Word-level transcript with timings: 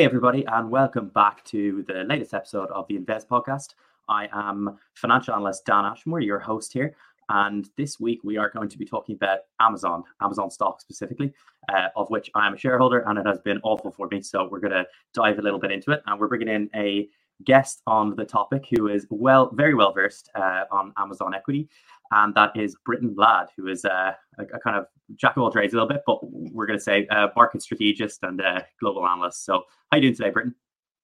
Hey, 0.00 0.06
everybody, 0.06 0.46
and 0.46 0.70
welcome 0.70 1.08
back 1.08 1.44
to 1.44 1.84
the 1.86 2.04
latest 2.04 2.32
episode 2.32 2.70
of 2.70 2.88
the 2.88 2.96
Invezz 2.96 3.26
Podcast. 3.26 3.74
I 4.08 4.28
am 4.32 4.78
financial 4.94 5.34
analyst 5.34 5.66
Dan 5.66 5.84
Ashmore, 5.84 6.20
your 6.20 6.38
host 6.38 6.72
here. 6.72 6.96
And 7.28 7.68
this 7.76 8.00
week 8.00 8.20
we 8.24 8.38
are 8.38 8.48
going 8.48 8.70
to 8.70 8.78
be 8.78 8.86
talking 8.86 9.14
about 9.14 9.40
Amazon, 9.60 10.04
Amazon 10.22 10.50
stock 10.50 10.80
specifically, 10.80 11.34
uh, 11.68 11.88
of 11.96 12.08
which 12.08 12.30
I 12.34 12.46
am 12.46 12.54
a 12.54 12.56
shareholder 12.56 13.00
and 13.00 13.18
it 13.18 13.26
has 13.26 13.40
been 13.40 13.60
awful 13.62 13.90
for 13.90 14.08
me. 14.10 14.22
So 14.22 14.48
we're 14.50 14.60
going 14.60 14.72
to 14.72 14.86
dive 15.12 15.38
a 15.38 15.42
little 15.42 15.58
bit 15.58 15.70
into 15.70 15.90
it. 15.90 16.02
And 16.06 16.18
we're 16.18 16.28
bringing 16.28 16.48
in 16.48 16.70
a 16.74 17.06
guest 17.44 17.82
on 17.86 18.16
the 18.16 18.24
topic 18.24 18.68
who 18.74 18.88
is 18.88 19.06
well, 19.10 19.50
very 19.52 19.74
well 19.74 19.92
versed 19.92 20.30
uh, 20.34 20.64
on 20.70 20.94
Amazon 20.96 21.34
equity 21.34 21.68
and 22.12 22.34
that 22.34 22.56
is 22.56 22.76
Brittain 22.88 23.14
Ladd, 23.16 23.48
who 23.56 23.68
is 23.68 23.84
uh, 23.84 24.12
a, 24.38 24.42
a, 24.42 24.58
kind 24.58 24.76
of 24.76 24.86
jack 25.16 25.36
of 25.36 25.42
all 25.42 25.50
trades 25.50 25.72
a 25.72 25.76
little 25.76 25.88
bit, 25.88 26.02
but 26.06 26.19
we're 26.52 26.66
going 26.66 26.78
to 26.78 26.82
say 26.82 27.06
a 27.10 27.28
market 27.36 27.62
strategist 27.62 28.20
and 28.22 28.40
a 28.40 28.66
global 28.80 29.06
analyst. 29.06 29.44
So, 29.44 29.64
how 29.90 29.96
you 29.98 30.02
doing 30.02 30.14
today, 30.14 30.30
Brittain? 30.30 30.54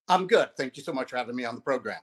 I'm 0.09 0.27
good. 0.27 0.49
Thank 0.57 0.77
you 0.77 0.83
so 0.83 0.93
much 0.93 1.11
for 1.11 1.17
having 1.17 1.37
me 1.37 1.45
on 1.45 1.55
the 1.55 1.61
program. 1.61 2.01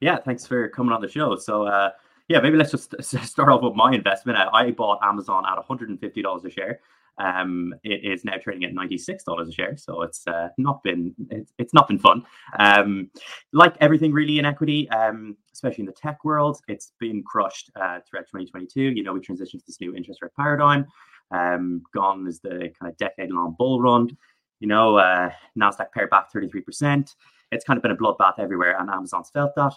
Yeah, 0.00 0.18
thanks 0.18 0.46
for 0.46 0.68
coming 0.68 0.92
on 0.92 1.02
the 1.02 1.08
show. 1.08 1.36
So, 1.36 1.66
uh, 1.66 1.90
yeah, 2.28 2.40
maybe 2.40 2.56
let's 2.56 2.70
just 2.70 2.94
start 3.02 3.48
off 3.48 3.62
with 3.62 3.74
my 3.74 3.92
investment. 3.92 4.38
I 4.38 4.70
bought 4.70 5.00
Amazon 5.02 5.44
at 5.46 5.58
$150 5.66 6.44
a 6.44 6.50
share 6.50 6.80
um, 7.20 7.74
it 7.84 8.04
is 8.04 8.24
now 8.24 8.36
trading 8.42 8.64
at 8.64 8.72
ninety 8.72 8.96
six 8.96 9.24
dollars 9.24 9.48
a 9.48 9.52
share. 9.52 9.76
So 9.76 10.02
it's 10.02 10.26
uh, 10.26 10.48
not 10.56 10.82
been 10.82 11.14
it's, 11.30 11.52
it's 11.58 11.74
not 11.74 11.88
been 11.88 11.98
fun. 11.98 12.24
Um, 12.58 13.10
like 13.52 13.76
everything 13.80 14.12
really 14.12 14.38
in 14.38 14.44
equity, 14.44 14.88
um, 14.90 15.36
especially 15.52 15.82
in 15.82 15.86
the 15.86 15.92
tech 15.92 16.24
world, 16.24 16.60
it's 16.66 16.92
been 16.98 17.22
crushed 17.22 17.70
uh, 17.76 18.00
throughout 18.08 18.26
2022. 18.26 18.80
You 18.80 19.02
know, 19.02 19.12
we 19.12 19.20
transitioned 19.20 19.60
to 19.60 19.66
this 19.66 19.80
new 19.80 19.94
interest 19.94 20.22
rate 20.22 20.32
paradigm. 20.36 20.86
Um, 21.30 21.82
gone 21.94 22.26
is 22.26 22.40
the 22.40 22.72
kind 22.78 22.90
of 22.90 22.96
decade 22.96 23.30
long 23.30 23.54
bull 23.58 23.80
run. 23.80 24.16
You 24.60 24.68
know, 24.68 24.96
uh, 24.96 25.30
Nasdaq 25.58 25.92
pared 25.92 26.10
back 26.10 26.32
33 26.32 26.60
percent. 26.60 27.14
It's 27.52 27.64
kind 27.64 27.76
of 27.76 27.82
been 27.82 27.92
a 27.92 27.96
bloodbath 27.96 28.38
everywhere, 28.38 28.76
and 28.78 28.90
Amazon's 28.90 29.30
felt 29.30 29.54
that. 29.56 29.74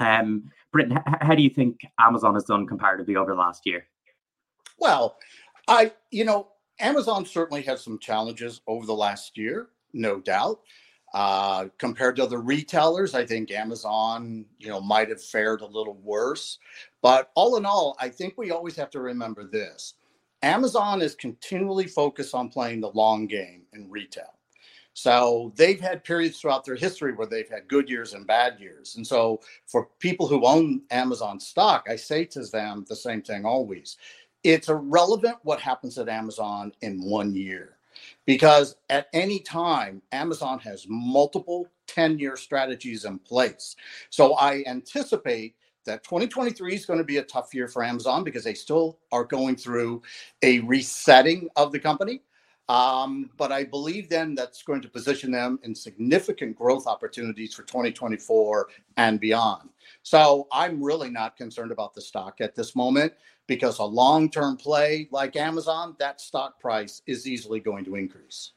Um, 0.00 0.50
how 1.20 1.34
do 1.34 1.42
you 1.42 1.50
think 1.50 1.80
Amazon 1.98 2.34
has 2.34 2.44
done 2.44 2.66
comparatively 2.66 3.16
over 3.16 3.32
the 3.32 3.40
last 3.40 3.66
year? 3.66 3.86
Well, 4.78 5.16
I, 5.66 5.92
you 6.10 6.24
know, 6.24 6.48
Amazon 6.80 7.26
certainly 7.26 7.62
has 7.62 7.82
some 7.82 7.98
challenges 7.98 8.60
over 8.66 8.86
the 8.86 8.94
last 8.94 9.36
year, 9.36 9.68
no 9.92 10.20
doubt. 10.20 10.60
Uh, 11.14 11.68
compared 11.78 12.16
to 12.16 12.22
other 12.22 12.40
retailers, 12.40 13.14
I 13.14 13.24
think 13.24 13.50
Amazon, 13.50 14.44
you 14.58 14.68
know, 14.68 14.80
might 14.80 15.08
have 15.08 15.22
fared 15.22 15.62
a 15.62 15.66
little 15.66 15.98
worse. 16.02 16.58
But 17.00 17.30
all 17.34 17.56
in 17.56 17.64
all, 17.64 17.96
I 17.98 18.10
think 18.10 18.34
we 18.36 18.50
always 18.50 18.76
have 18.76 18.90
to 18.90 19.00
remember 19.00 19.44
this: 19.44 19.94
Amazon 20.42 21.02
is 21.02 21.14
continually 21.14 21.86
focused 21.86 22.34
on 22.34 22.48
playing 22.48 22.80
the 22.80 22.90
long 22.90 23.26
game 23.26 23.62
in 23.72 23.90
retail. 23.90 24.34
So 24.94 25.52
they've 25.56 25.80
had 25.80 26.02
periods 26.02 26.40
throughout 26.40 26.64
their 26.64 26.74
history 26.74 27.12
where 27.12 27.26
they've 27.26 27.48
had 27.48 27.68
good 27.68 27.88
years 27.88 28.14
and 28.14 28.26
bad 28.26 28.58
years. 28.58 28.96
And 28.96 29.06
so 29.06 29.40
for 29.66 29.88
people 30.00 30.26
who 30.26 30.44
own 30.44 30.82
Amazon 30.90 31.38
stock, 31.38 31.86
I 31.88 31.94
say 31.94 32.24
to 32.26 32.42
them 32.42 32.84
the 32.88 32.96
same 32.96 33.22
thing 33.22 33.44
always 33.44 33.96
it's 34.44 34.68
irrelevant 34.68 35.36
what 35.42 35.60
happens 35.60 35.98
at 35.98 36.08
Amazon 36.08 36.72
in 36.80 37.02
one 37.02 37.34
year 37.34 37.78
because 38.26 38.76
at 38.88 39.08
any 39.12 39.40
time, 39.40 40.02
Amazon 40.12 40.58
has 40.60 40.86
multiple 40.88 41.66
10 41.86 42.18
year 42.18 42.36
strategies 42.36 43.04
in 43.04 43.18
place. 43.18 43.74
So 44.10 44.34
I 44.34 44.62
anticipate 44.66 45.56
that 45.88 46.04
2023 46.04 46.74
is 46.74 46.86
going 46.86 46.98
to 46.98 47.04
be 47.04 47.18
a 47.18 47.22
tough 47.22 47.52
year 47.52 47.68
for 47.68 47.82
Amazon 47.82 48.24
because 48.24 48.44
they 48.44 48.54
still 48.54 48.98
are 49.12 49.24
going 49.24 49.56
through 49.56 50.02
a 50.42 50.60
resetting 50.60 51.48
of 51.56 51.72
the 51.72 51.78
company. 51.78 52.22
Um, 52.68 53.30
but 53.38 53.50
I 53.50 53.64
believe 53.64 54.10
then 54.10 54.34
that's 54.34 54.62
going 54.62 54.82
to 54.82 54.88
position 54.88 55.30
them 55.30 55.58
in 55.62 55.74
significant 55.74 56.54
growth 56.54 56.86
opportunities 56.86 57.54
for 57.54 57.62
2024 57.62 58.68
and 58.98 59.18
beyond. 59.18 59.70
So 60.02 60.46
I'm 60.52 60.82
really 60.82 61.08
not 61.08 61.36
concerned 61.36 61.72
about 61.72 61.94
the 61.94 62.02
stock 62.02 62.40
at 62.40 62.54
this 62.54 62.76
moment 62.76 63.14
because 63.46 63.78
a 63.78 63.84
long 63.84 64.30
term 64.30 64.58
play 64.58 65.08
like 65.10 65.34
Amazon, 65.34 65.96
that 65.98 66.20
stock 66.20 66.60
price 66.60 67.00
is 67.06 67.26
easily 67.26 67.58
going 67.58 67.86
to 67.86 67.94
increase. 67.94 68.52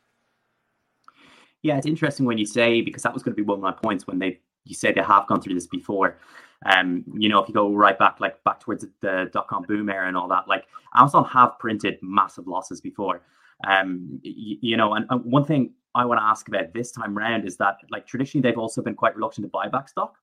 Yeah, 1.61 1.78
it's 1.78 1.88
interesting 1.88 2.25
when 2.25 2.38
you 2.38 2.45
say, 2.45 2.81
because 2.81 3.03
that 3.03 3.13
was 3.13 3.23
going 3.23 3.35
to 3.35 3.41
be 3.41 3.45
one 3.45 3.59
of 3.59 3.61
my 3.61 3.72
points 3.72 4.07
when 4.07 4.19
they, 4.19 4.39
you 4.66 4.75
say 4.75 4.91
they 4.91 5.01
have 5.01 5.28
gone 5.28 5.41
through 5.41 5.53
this 5.53 5.67
before. 5.67 6.17
Um, 6.66 7.03
you 7.16 7.29
know, 7.29 7.41
if 7.41 7.47
you 7.47 7.53
go 7.53 7.73
right 7.73 7.97
back, 7.97 8.19
like 8.19 8.44
back 8.44 8.59
towards 8.59 8.85
the 9.01 9.29
dot 9.33 9.47
com 9.47 9.63
boom 9.63 9.89
era 9.89 10.07
and 10.07 10.16
all 10.16 10.27
that, 10.27 10.47
like 10.47 10.66
Amazon 10.95 11.25
have 11.25 11.57
printed 11.59 11.97
massive 12.01 12.47
losses 12.47 12.81
before. 12.81 13.22
Um, 13.67 14.19
you, 14.23 14.57
you 14.61 14.77
know, 14.77 14.94
and, 14.94 15.05
and 15.09 15.23
one 15.25 15.45
thing 15.45 15.73
I 15.95 16.05
want 16.05 16.19
to 16.19 16.23
ask 16.23 16.47
about 16.47 16.73
this 16.73 16.91
time 16.91 17.17
round 17.17 17.45
is 17.45 17.57
that, 17.57 17.77
like, 17.89 18.07
traditionally 18.07 18.41
they've 18.41 18.57
also 18.57 18.81
been 18.81 18.95
quite 18.95 19.16
reluctant 19.16 19.45
to 19.45 19.49
buy 19.49 19.67
back 19.67 19.89
stock 19.89 20.17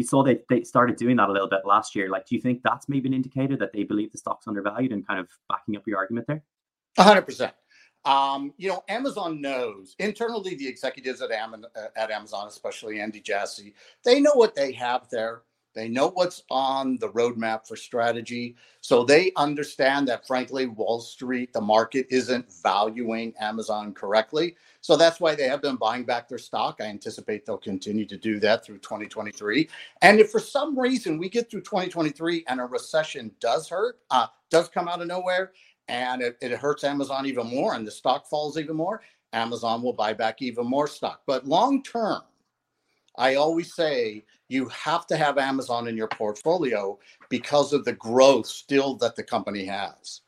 you 0.00 0.04
saw 0.04 0.22
they, 0.22 0.38
they 0.48 0.62
started 0.62 0.96
doing 0.96 1.16
that 1.16 1.28
a 1.28 1.32
little 1.32 1.48
bit 1.48 1.60
last 1.66 1.94
year. 1.94 2.08
Like, 2.08 2.26
do 2.26 2.34
you 2.34 2.40
think 2.40 2.62
that's 2.62 2.88
maybe 2.88 3.08
an 3.08 3.14
indicator 3.14 3.56
that 3.58 3.72
they 3.74 3.82
believe 3.82 4.12
the 4.12 4.18
stock's 4.18 4.46
undervalued 4.46 4.92
and 4.92 5.06
kind 5.06 5.20
of 5.20 5.28
backing 5.48 5.76
up 5.76 5.86
your 5.86 5.98
argument 5.98 6.26
there? 6.26 6.42
100%. 6.98 7.52
Um, 8.06 8.54
you 8.56 8.70
know, 8.70 8.82
Amazon 8.88 9.42
knows 9.42 9.94
internally, 9.98 10.54
the 10.54 10.66
executives 10.66 11.20
at, 11.20 11.30
Am- 11.30 11.66
at 11.96 12.10
Amazon, 12.10 12.48
especially 12.48 12.98
Andy 12.98 13.20
Jassy, 13.20 13.74
they 14.02 14.20
know 14.20 14.32
what 14.32 14.54
they 14.54 14.72
have 14.72 15.06
there. 15.10 15.42
They 15.74 15.88
know 15.88 16.08
what's 16.08 16.42
on 16.50 16.98
the 16.98 17.10
roadmap 17.10 17.66
for 17.66 17.76
strategy. 17.76 18.56
So 18.80 19.04
they 19.04 19.32
understand 19.36 20.08
that, 20.08 20.26
frankly, 20.26 20.66
Wall 20.66 21.00
Street, 21.00 21.52
the 21.52 21.60
market 21.60 22.06
isn't 22.10 22.52
valuing 22.62 23.34
Amazon 23.40 23.94
correctly. 23.94 24.56
So 24.80 24.96
that's 24.96 25.20
why 25.20 25.34
they 25.34 25.48
have 25.48 25.62
been 25.62 25.76
buying 25.76 26.04
back 26.04 26.28
their 26.28 26.38
stock. 26.38 26.78
I 26.80 26.86
anticipate 26.86 27.46
they'll 27.46 27.58
continue 27.58 28.06
to 28.06 28.16
do 28.16 28.40
that 28.40 28.64
through 28.64 28.78
2023. 28.78 29.68
And 30.02 30.20
if 30.20 30.30
for 30.30 30.40
some 30.40 30.78
reason 30.78 31.18
we 31.18 31.28
get 31.28 31.50
through 31.50 31.62
2023 31.62 32.44
and 32.48 32.60
a 32.60 32.64
recession 32.64 33.30
does 33.40 33.68
hurt, 33.68 33.98
uh, 34.10 34.26
does 34.50 34.68
come 34.68 34.88
out 34.88 35.02
of 35.02 35.08
nowhere, 35.08 35.52
and 35.88 36.22
it, 36.22 36.38
it 36.40 36.52
hurts 36.52 36.84
Amazon 36.84 37.26
even 37.26 37.46
more 37.48 37.74
and 37.74 37.86
the 37.86 37.90
stock 37.90 38.28
falls 38.28 38.58
even 38.58 38.76
more, 38.76 39.02
Amazon 39.32 39.82
will 39.82 39.92
buy 39.92 40.12
back 40.12 40.42
even 40.42 40.66
more 40.66 40.86
stock. 40.86 41.22
But 41.26 41.46
long 41.46 41.82
term, 41.82 42.22
I 43.18 43.34
always 43.34 43.74
say 43.74 44.24
you 44.48 44.68
have 44.68 45.06
to 45.08 45.16
have 45.16 45.38
Amazon 45.38 45.88
in 45.88 45.96
your 45.96 46.08
portfolio 46.08 46.98
because 47.28 47.72
of 47.72 47.84
the 47.84 47.92
growth 47.92 48.46
still 48.46 48.96
that 48.96 49.16
the 49.16 49.22
company 49.22 49.64
has. 49.64 50.22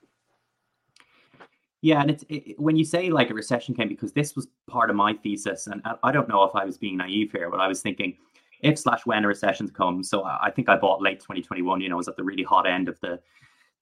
Yeah, 1.80 2.00
and 2.00 2.10
it's 2.10 2.24
it, 2.28 2.58
when 2.60 2.76
you 2.76 2.84
say 2.84 3.10
like 3.10 3.30
a 3.30 3.34
recession 3.34 3.74
came 3.74 3.88
because 3.88 4.12
this 4.12 4.36
was 4.36 4.46
part 4.68 4.88
of 4.88 4.96
my 4.96 5.14
thesis, 5.14 5.66
and 5.66 5.82
I 6.02 6.12
don't 6.12 6.28
know 6.28 6.44
if 6.44 6.54
I 6.54 6.64
was 6.64 6.78
being 6.78 6.96
naive 6.96 7.32
here, 7.32 7.50
but 7.50 7.60
I 7.60 7.66
was 7.66 7.82
thinking 7.82 8.16
if 8.60 8.78
slash 8.78 9.04
when 9.04 9.24
a 9.24 9.28
recession 9.28 9.68
comes. 9.68 10.08
So 10.08 10.24
I 10.24 10.52
think 10.54 10.68
I 10.68 10.76
bought 10.76 11.02
late 11.02 11.18
2021. 11.18 11.80
You 11.80 11.88
know, 11.88 11.96
was 11.96 12.06
at 12.06 12.16
the 12.16 12.22
really 12.22 12.44
hot 12.44 12.68
end 12.68 12.88
of 12.88 13.00
the 13.00 13.18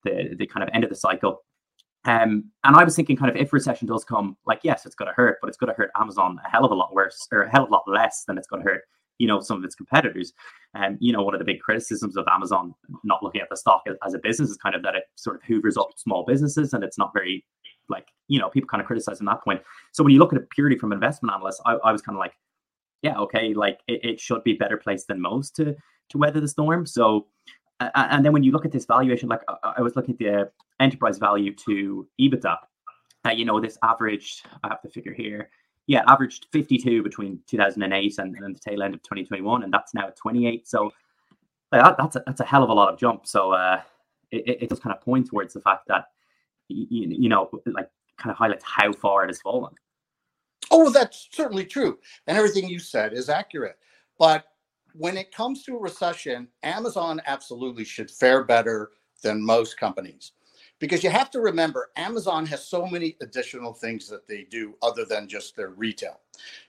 the 0.03 0.35
the 0.35 0.47
kind 0.47 0.63
of 0.63 0.69
end 0.73 0.83
of 0.83 0.89
the 0.89 0.95
cycle. 0.95 1.43
Um, 2.05 2.45
and 2.63 2.75
I 2.75 2.83
was 2.83 2.95
thinking, 2.95 3.15
kind 3.15 3.29
of, 3.29 3.37
if 3.37 3.53
recession 3.53 3.87
does 3.87 4.03
come, 4.03 4.35
like, 4.45 4.61
yes, 4.63 4.85
it's 4.85 4.95
going 4.95 5.07
to 5.07 5.13
hurt, 5.13 5.37
but 5.41 5.49
it's 5.49 5.57
going 5.57 5.69
to 5.69 5.75
hurt 5.75 5.91
Amazon 5.95 6.39
a 6.43 6.49
hell 6.49 6.65
of 6.65 6.71
a 6.71 6.75
lot 6.75 6.93
worse, 6.93 7.27
or 7.31 7.43
a 7.43 7.51
hell 7.51 7.63
of 7.63 7.69
a 7.69 7.73
lot 7.73 7.83
less 7.87 8.23
than 8.25 8.37
it's 8.37 8.47
going 8.47 8.63
to 8.63 8.69
hurt 8.69 8.83
you 9.21 9.27
know 9.27 9.39
some 9.39 9.57
of 9.57 9.63
its 9.63 9.75
competitors. 9.75 10.33
And 10.73 10.95
um, 10.95 10.97
you 10.99 11.13
know, 11.13 11.21
one 11.21 11.35
of 11.35 11.39
the 11.39 11.45
big 11.45 11.59
criticisms 11.59 12.17
of 12.17 12.25
Amazon 12.27 12.73
not 13.03 13.21
looking 13.21 13.39
at 13.39 13.49
the 13.49 13.55
stock 13.55 13.83
as 14.03 14.13
a 14.15 14.19
business 14.19 14.49
is 14.49 14.57
kind 14.57 14.73
of 14.73 14.81
that 14.81 14.95
it 14.95 15.03
sort 15.15 15.35
of 15.35 15.43
hoovers 15.43 15.77
up 15.77 15.89
small 15.95 16.25
businesses 16.25 16.73
and 16.73 16.83
it's 16.83 16.97
not 16.97 17.13
very 17.13 17.45
like 17.87 18.07
you 18.27 18.39
know 18.39 18.49
people 18.49 18.67
kind 18.67 18.81
of 18.81 18.87
criticize 18.87 19.19
on 19.19 19.27
that 19.27 19.43
point. 19.43 19.61
So 19.91 20.03
when 20.03 20.11
you 20.11 20.19
look 20.19 20.33
at 20.33 20.39
it 20.39 20.49
purely 20.49 20.77
from 20.77 20.91
an 20.91 20.95
investment 20.95 21.35
analyst, 21.35 21.61
I, 21.65 21.73
I 21.75 21.91
was 21.91 22.01
kind 22.01 22.15
of 22.15 22.19
like, 22.19 22.33
yeah, 23.03 23.17
okay, 23.19 23.53
like 23.53 23.79
it, 23.87 24.03
it, 24.03 24.19
should 24.19 24.43
be 24.43 24.53
better 24.53 24.77
placed 24.77 25.07
than 25.07 25.21
most 25.21 25.55
to 25.57 25.75
to 26.09 26.17
weather 26.17 26.41
the 26.41 26.47
storm. 26.47 26.85
So. 26.85 27.27
Uh, 27.79 27.89
and 28.11 28.23
then 28.23 28.31
when 28.31 28.43
you 28.43 28.51
look 28.51 28.63
at 28.63 28.71
this 28.71 28.85
valuation, 28.85 29.27
like 29.27 29.41
I, 29.47 29.73
I 29.77 29.81
was 29.81 29.95
looking 29.95 30.13
at 30.13 30.19
the 30.19 30.51
enterprise 30.81 31.17
value 31.17 31.53
to 31.55 32.07
EBITDA, 32.19 32.57
uh, 33.25 33.29
you 33.29 33.45
know, 33.45 33.59
this 33.59 33.77
average, 33.83 34.43
I 34.63 34.69
have 34.69 34.79
the 34.83 34.89
figure 34.89 35.13
here, 35.13 35.49
yeah, 35.87 36.03
averaged 36.07 36.47
52 36.51 37.03
between 37.03 37.39
2008 37.47 38.17
and, 38.17 38.35
and 38.35 38.55
the 38.55 38.59
tail 38.59 38.83
end 38.83 38.93
of 38.93 39.01
2021, 39.03 39.63
and 39.63 39.73
that's 39.73 39.93
now 39.93 40.07
at 40.07 40.15
28. 40.15 40.67
So 40.67 40.91
that, 41.71 41.95
that's 41.97 42.15
a, 42.15 42.23
that's 42.25 42.41
a 42.41 42.45
hell 42.45 42.63
of 42.63 42.69
a 42.69 42.73
lot 42.73 42.91
of 42.91 42.99
jump. 42.99 43.27
So 43.27 43.51
uh, 43.51 43.81
it, 44.31 44.63
it 44.63 44.69
does 44.69 44.79
kind 44.79 44.95
of 44.95 45.01
point 45.01 45.27
towards 45.27 45.53
the 45.53 45.61
fact 45.61 45.87
that 45.87 46.05
you, 46.69 47.07
you 47.09 47.29
know, 47.29 47.49
like 47.65 47.89
kind 48.17 48.31
of 48.31 48.37
highlights 48.37 48.63
how 48.63 48.91
far 48.93 49.23
it 49.23 49.27
has 49.27 49.41
fallen. 49.41 49.73
Oh, 50.69 50.89
that's 50.89 51.27
certainly 51.31 51.65
true, 51.65 51.99
and 52.27 52.37
everything 52.37 52.69
you 52.69 52.79
said 52.79 53.13
is 53.13 53.29
accurate. 53.29 53.77
But 54.17 54.45
when 54.93 55.17
it 55.17 55.33
comes 55.33 55.63
to 55.63 55.75
a 55.75 55.79
recession, 55.79 56.47
Amazon 56.63 57.21
absolutely 57.25 57.83
should 57.83 58.09
fare 58.09 58.43
better 58.43 58.91
than 59.23 59.43
most 59.43 59.77
companies 59.77 60.31
because 60.81 61.03
you 61.03 61.11
have 61.11 61.29
to 61.29 61.39
remember 61.39 61.91
Amazon 61.95 62.45
has 62.47 62.67
so 62.67 62.87
many 62.87 63.15
additional 63.21 63.71
things 63.71 64.09
that 64.09 64.27
they 64.27 64.47
do 64.49 64.73
other 64.81 65.05
than 65.05 65.29
just 65.29 65.55
their 65.55 65.69
retail. 65.69 66.19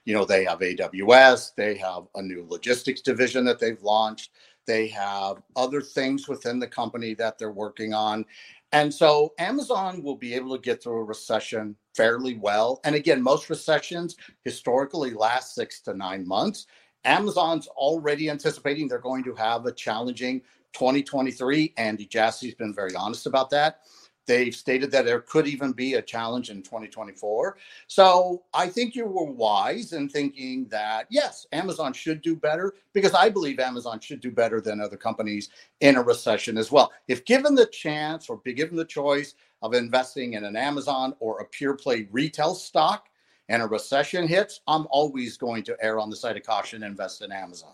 You 0.05 0.13
know, 0.13 0.23
they 0.23 0.45
have 0.45 0.59
AWS, 0.59 1.55
they 1.55 1.75
have 1.77 2.03
a 2.15 2.21
new 2.21 2.45
logistics 2.47 3.01
division 3.01 3.43
that 3.45 3.59
they've 3.59 3.81
launched, 3.81 4.29
they 4.67 4.87
have 4.89 5.41
other 5.55 5.81
things 5.81 6.27
within 6.27 6.59
the 6.59 6.67
company 6.67 7.15
that 7.15 7.39
they're 7.39 7.51
working 7.51 7.93
on. 7.93 8.23
And 8.71 8.93
so 8.93 9.33
Amazon 9.39 10.03
will 10.03 10.15
be 10.15 10.35
able 10.35 10.55
to 10.55 10.61
get 10.61 10.81
through 10.81 10.97
a 10.97 11.03
recession 11.03 11.75
fairly 11.95 12.37
well. 12.37 12.79
And 12.83 12.95
again, 12.95 13.21
most 13.21 13.49
recessions 13.49 14.15
historically 14.43 15.13
last 15.13 15.55
six 15.55 15.81
to 15.81 15.93
nine 15.95 16.27
months. 16.27 16.67
Amazon's 17.03 17.67
already 17.67 18.29
anticipating 18.29 18.87
they're 18.87 18.99
going 18.99 19.23
to 19.23 19.35
have 19.35 19.65
a 19.65 19.71
challenging 19.71 20.41
2023. 20.73 21.73
Andy 21.77 22.05
Jassy's 22.05 22.55
been 22.55 22.73
very 22.73 22.95
honest 22.95 23.25
about 23.25 23.49
that. 23.49 23.81
They've 24.25 24.55
stated 24.55 24.91
that 24.91 25.05
there 25.05 25.19
could 25.21 25.47
even 25.47 25.73
be 25.73 25.95
a 25.95 26.01
challenge 26.01 26.49
in 26.49 26.63
2024. 26.63 27.57
So 27.87 28.43
I 28.53 28.67
think 28.67 28.95
you 28.95 29.05
were 29.05 29.25
wise 29.25 29.93
in 29.93 30.07
thinking 30.07 30.67
that, 30.69 31.07
yes, 31.09 31.45
Amazon 31.51 31.93
should 31.93 32.21
do 32.21 32.35
better 32.35 32.73
because 32.93 33.13
I 33.13 33.29
believe 33.29 33.59
Amazon 33.59 33.99
should 33.99 34.21
do 34.21 34.31
better 34.31 34.61
than 34.61 34.79
other 34.79 34.97
companies 34.97 35.49
in 35.81 35.97
a 35.97 36.01
recession 36.01 36.57
as 36.57 36.71
well. 36.71 36.91
If 37.07 37.25
given 37.25 37.55
the 37.55 37.65
chance 37.65 38.29
or 38.29 38.37
be 38.37 38.53
given 38.53 38.77
the 38.77 38.85
choice 38.85 39.35
of 39.61 39.73
investing 39.73 40.33
in 40.33 40.43
an 40.43 40.55
Amazon 40.55 41.15
or 41.19 41.39
a 41.39 41.45
pure 41.45 41.73
play 41.73 42.07
retail 42.11 42.55
stock 42.55 43.07
and 43.49 43.61
a 43.61 43.67
recession 43.67 44.27
hits, 44.27 44.61
I'm 44.67 44.87
always 44.89 45.37
going 45.37 45.63
to 45.63 45.77
err 45.81 45.99
on 45.99 46.09
the 46.09 46.15
side 46.15 46.37
of 46.37 46.43
caution 46.43 46.83
and 46.83 46.91
invest 46.91 47.21
in 47.21 47.31
Amazon. 47.31 47.73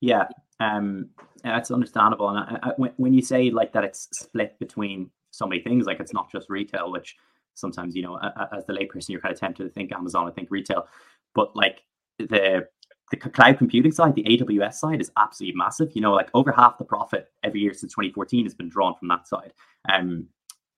Yeah, 0.00 0.28
um, 0.60 1.08
that's 1.52 1.70
understandable. 1.70 2.28
And 2.30 2.38
I, 2.38 2.58
I, 2.62 2.72
when, 2.76 2.92
when 2.96 3.14
you 3.14 3.22
say 3.22 3.50
like 3.50 3.72
that, 3.72 3.84
it's 3.84 4.08
split 4.12 4.58
between 4.58 5.10
so 5.30 5.46
many 5.46 5.62
things. 5.62 5.86
Like 5.86 6.00
it's 6.00 6.12
not 6.12 6.30
just 6.30 6.48
retail, 6.50 6.90
which 6.90 7.16
sometimes 7.54 7.94
you 7.94 8.02
know, 8.02 8.18
as 8.52 8.64
the 8.66 8.72
layperson, 8.72 9.10
you're 9.10 9.20
kind 9.20 9.34
of 9.34 9.40
tempted 9.40 9.64
to 9.64 9.70
think 9.70 9.92
Amazon, 9.92 10.28
I 10.28 10.30
think 10.30 10.50
retail, 10.50 10.86
but 11.34 11.54
like 11.56 11.82
the 12.18 12.66
the 13.12 13.16
cloud 13.16 13.58
computing 13.58 13.92
side, 13.92 14.16
the 14.16 14.24
AWS 14.24 14.74
side, 14.74 15.00
is 15.00 15.12
absolutely 15.16 15.56
massive. 15.56 15.92
You 15.94 16.00
know, 16.00 16.12
like 16.12 16.28
over 16.34 16.50
half 16.50 16.78
the 16.78 16.84
profit 16.84 17.30
every 17.44 17.60
year 17.60 17.72
since 17.72 17.92
2014 17.92 18.44
has 18.44 18.54
been 18.54 18.68
drawn 18.68 18.94
from 18.98 19.08
that 19.08 19.28
side. 19.28 19.52
Um, 19.92 20.26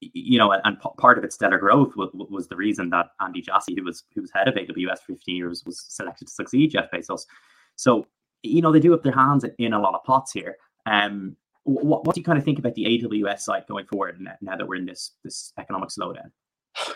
you 0.00 0.38
know, 0.38 0.52
and 0.52 0.78
part 0.98 1.18
of 1.18 1.24
its 1.24 1.34
stellar 1.34 1.58
growth 1.58 1.96
was, 1.96 2.10
was 2.12 2.46
the 2.46 2.54
reason 2.54 2.90
that 2.90 3.06
Andy 3.20 3.40
Jassy, 3.40 3.74
who 3.76 3.84
was 3.84 4.04
who 4.14 4.20
was 4.20 4.30
head 4.32 4.46
of 4.46 4.54
AWS 4.54 4.98
for 4.98 5.14
15 5.14 5.36
years, 5.36 5.64
was 5.64 5.84
selected 5.88 6.26
to 6.26 6.32
succeed 6.32 6.70
Jeff 6.70 6.90
Bezos. 6.92 7.22
So 7.76 8.06
you 8.42 8.62
know, 8.62 8.72
they 8.72 8.80
do 8.80 8.92
have 8.92 9.02
their 9.02 9.12
hands 9.12 9.44
in 9.58 9.72
a 9.72 9.80
lot 9.80 9.94
of 9.94 10.04
pots 10.04 10.32
here. 10.32 10.56
Um, 10.86 11.36
what, 11.64 12.04
what 12.04 12.14
do 12.14 12.20
you 12.20 12.24
kind 12.24 12.38
of 12.38 12.44
think 12.44 12.58
about 12.58 12.74
the 12.74 12.84
AWS 12.84 13.40
side 13.40 13.64
going 13.68 13.86
forward 13.86 14.18
now 14.40 14.56
that 14.56 14.66
we're 14.66 14.76
in 14.76 14.86
this 14.86 15.12
this 15.22 15.52
economic 15.58 15.90
slowdown? 15.90 16.30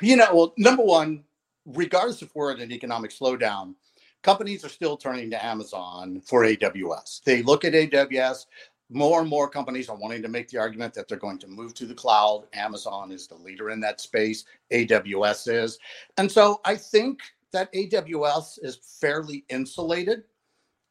You 0.01 0.17
know, 0.17 0.29
well, 0.33 0.55
number 0.57 0.83
one, 0.83 1.25
regardless 1.67 2.23
if 2.23 2.35
we're 2.35 2.53
in 2.53 2.61
an 2.61 2.73
economic 2.73 3.11
slowdown, 3.11 3.75
companies 4.23 4.65
are 4.65 4.69
still 4.69 4.97
turning 4.97 5.31
to 5.31 5.45
Amazon 5.45 6.23
for 6.25 6.43
AWS. 6.43 7.23
They 7.25 7.43
look 7.43 7.65
at 7.65 7.73
AWS. 7.73 8.47
More 8.91 9.21
and 9.21 9.29
more 9.29 9.49
companies 9.49 9.89
are 9.89 9.97
wanting 9.97 10.23
to 10.23 10.29
make 10.29 10.49
the 10.49 10.59
argument 10.59 10.93
that 10.95 11.09
they're 11.09 11.19
going 11.19 11.39
to 11.39 11.49
move 11.49 11.73
to 11.75 11.87
the 11.87 11.95
cloud. 11.95 12.45
Amazon 12.53 13.11
is 13.11 13.27
the 13.27 13.37
leader 13.37 13.71
in 13.71 13.81
that 13.81 14.01
space. 14.01 14.45
AWS 14.71 15.65
is. 15.65 15.79
And 16.19 16.31
so 16.31 16.61
I 16.65 16.77
think 16.77 17.21
that 17.53 17.73
AWS 17.73 18.59
is 18.63 18.79
fairly 19.01 19.45
insulated 19.49 20.25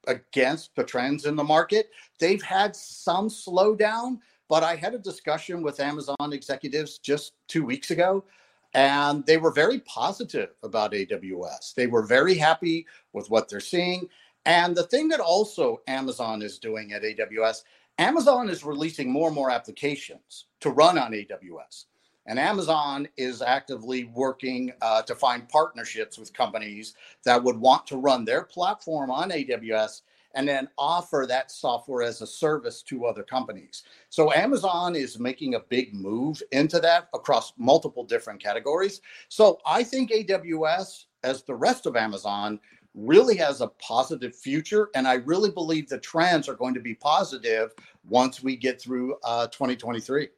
against 0.08 0.76
the 0.76 0.84
trends 0.84 1.26
in 1.26 1.36
the 1.36 1.44
market. 1.44 1.90
They've 2.20 2.42
had 2.42 2.76
some 2.76 3.30
slowdown, 3.30 4.20
but 4.50 4.64
I 4.64 4.76
had 4.76 4.94
a 4.94 5.00
discussion 5.00 5.62
with 5.62 5.80
Amazon 5.80 6.34
executives 6.34 6.98
just 6.98 7.34
two 7.48 7.64
weeks 7.64 7.92
ago, 7.92 8.26
and 8.74 9.26
they 9.26 9.38
were 9.38 9.52
very 9.52 9.80
positive 9.82 10.50
about 10.64 10.94
AWS. 10.94 11.74
They 11.76 11.88
were 11.88 12.04
very 12.04 12.36
happy 12.36 12.86
with 13.14 13.30
what 13.30 13.50
they're 13.50 13.60
seeing. 13.60 14.08
And 14.46 14.76
the 14.76 14.88
thing 14.88 15.10
that 15.10 15.20
also 15.20 15.82
Amazon 15.88 16.42
is 16.42 16.58
doing 16.58 16.94
at 16.94 17.04
AWS, 17.04 17.64
Amazon 17.98 18.50
is 18.50 18.64
releasing 18.64 19.12
more 19.12 19.28
and 19.28 19.36
more 19.36 19.52
applications 19.52 20.46
to 20.62 20.72
run 20.72 20.98
on 20.98 21.12
AWS. 21.12 21.86
And 22.26 22.38
Amazon 22.38 23.08
is 23.18 23.42
actively 23.42 24.06
working 24.06 24.72
uh, 24.82 25.02
to 25.04 25.16
find 25.16 25.50
partnerships 25.50 26.18
with 26.18 26.34
companies 26.34 26.94
that 27.26 27.44
would 27.44 27.58
want 27.58 27.88
to 27.88 27.98
run 27.98 28.26
their 28.26 28.44
platform 28.44 29.10
on 29.10 29.32
AWS 29.32 30.02
and 30.34 30.48
then 30.48 30.68
offer 30.78 31.26
that 31.28 31.52
software 31.52 32.04
as 32.04 32.22
a 32.22 32.28
service 32.28 32.82
to 32.84 33.06
other 33.06 33.24
companies. 33.24 33.84
So 34.10 34.32
Amazon 34.32 34.96
is 34.96 35.20
making 35.20 35.56
a 35.56 35.60
big 35.60 35.94
move 35.94 36.42
into 36.52 36.80
that 36.80 37.10
across 37.14 37.54
multiple 37.58 38.04
different 38.04 38.42
categories. 38.42 39.02
So 39.30 39.60
I 39.66 39.84
think 39.84 40.12
AWS, 40.12 41.06
as 41.24 41.44
the 41.44 41.56
rest 41.56 41.86
of 41.86 41.96
Amazon, 41.96 42.60
really 42.94 43.38
has 43.38 43.62
a 43.62 43.68
positive 43.68 44.36
future. 44.36 44.90
And 44.96 45.08
I 45.08 45.16
really 45.16 45.52
believe 45.52 45.88
the 45.88 45.98
trends 45.98 46.50
are 46.50 46.56
going 46.56 46.74
to 46.74 46.82
be 46.82 46.94
positive 46.94 47.74
once 48.08 48.44
we 48.44 48.56
get 48.56 48.82
through 48.82 49.16
uh, 49.24 49.48
2023. 49.48 50.30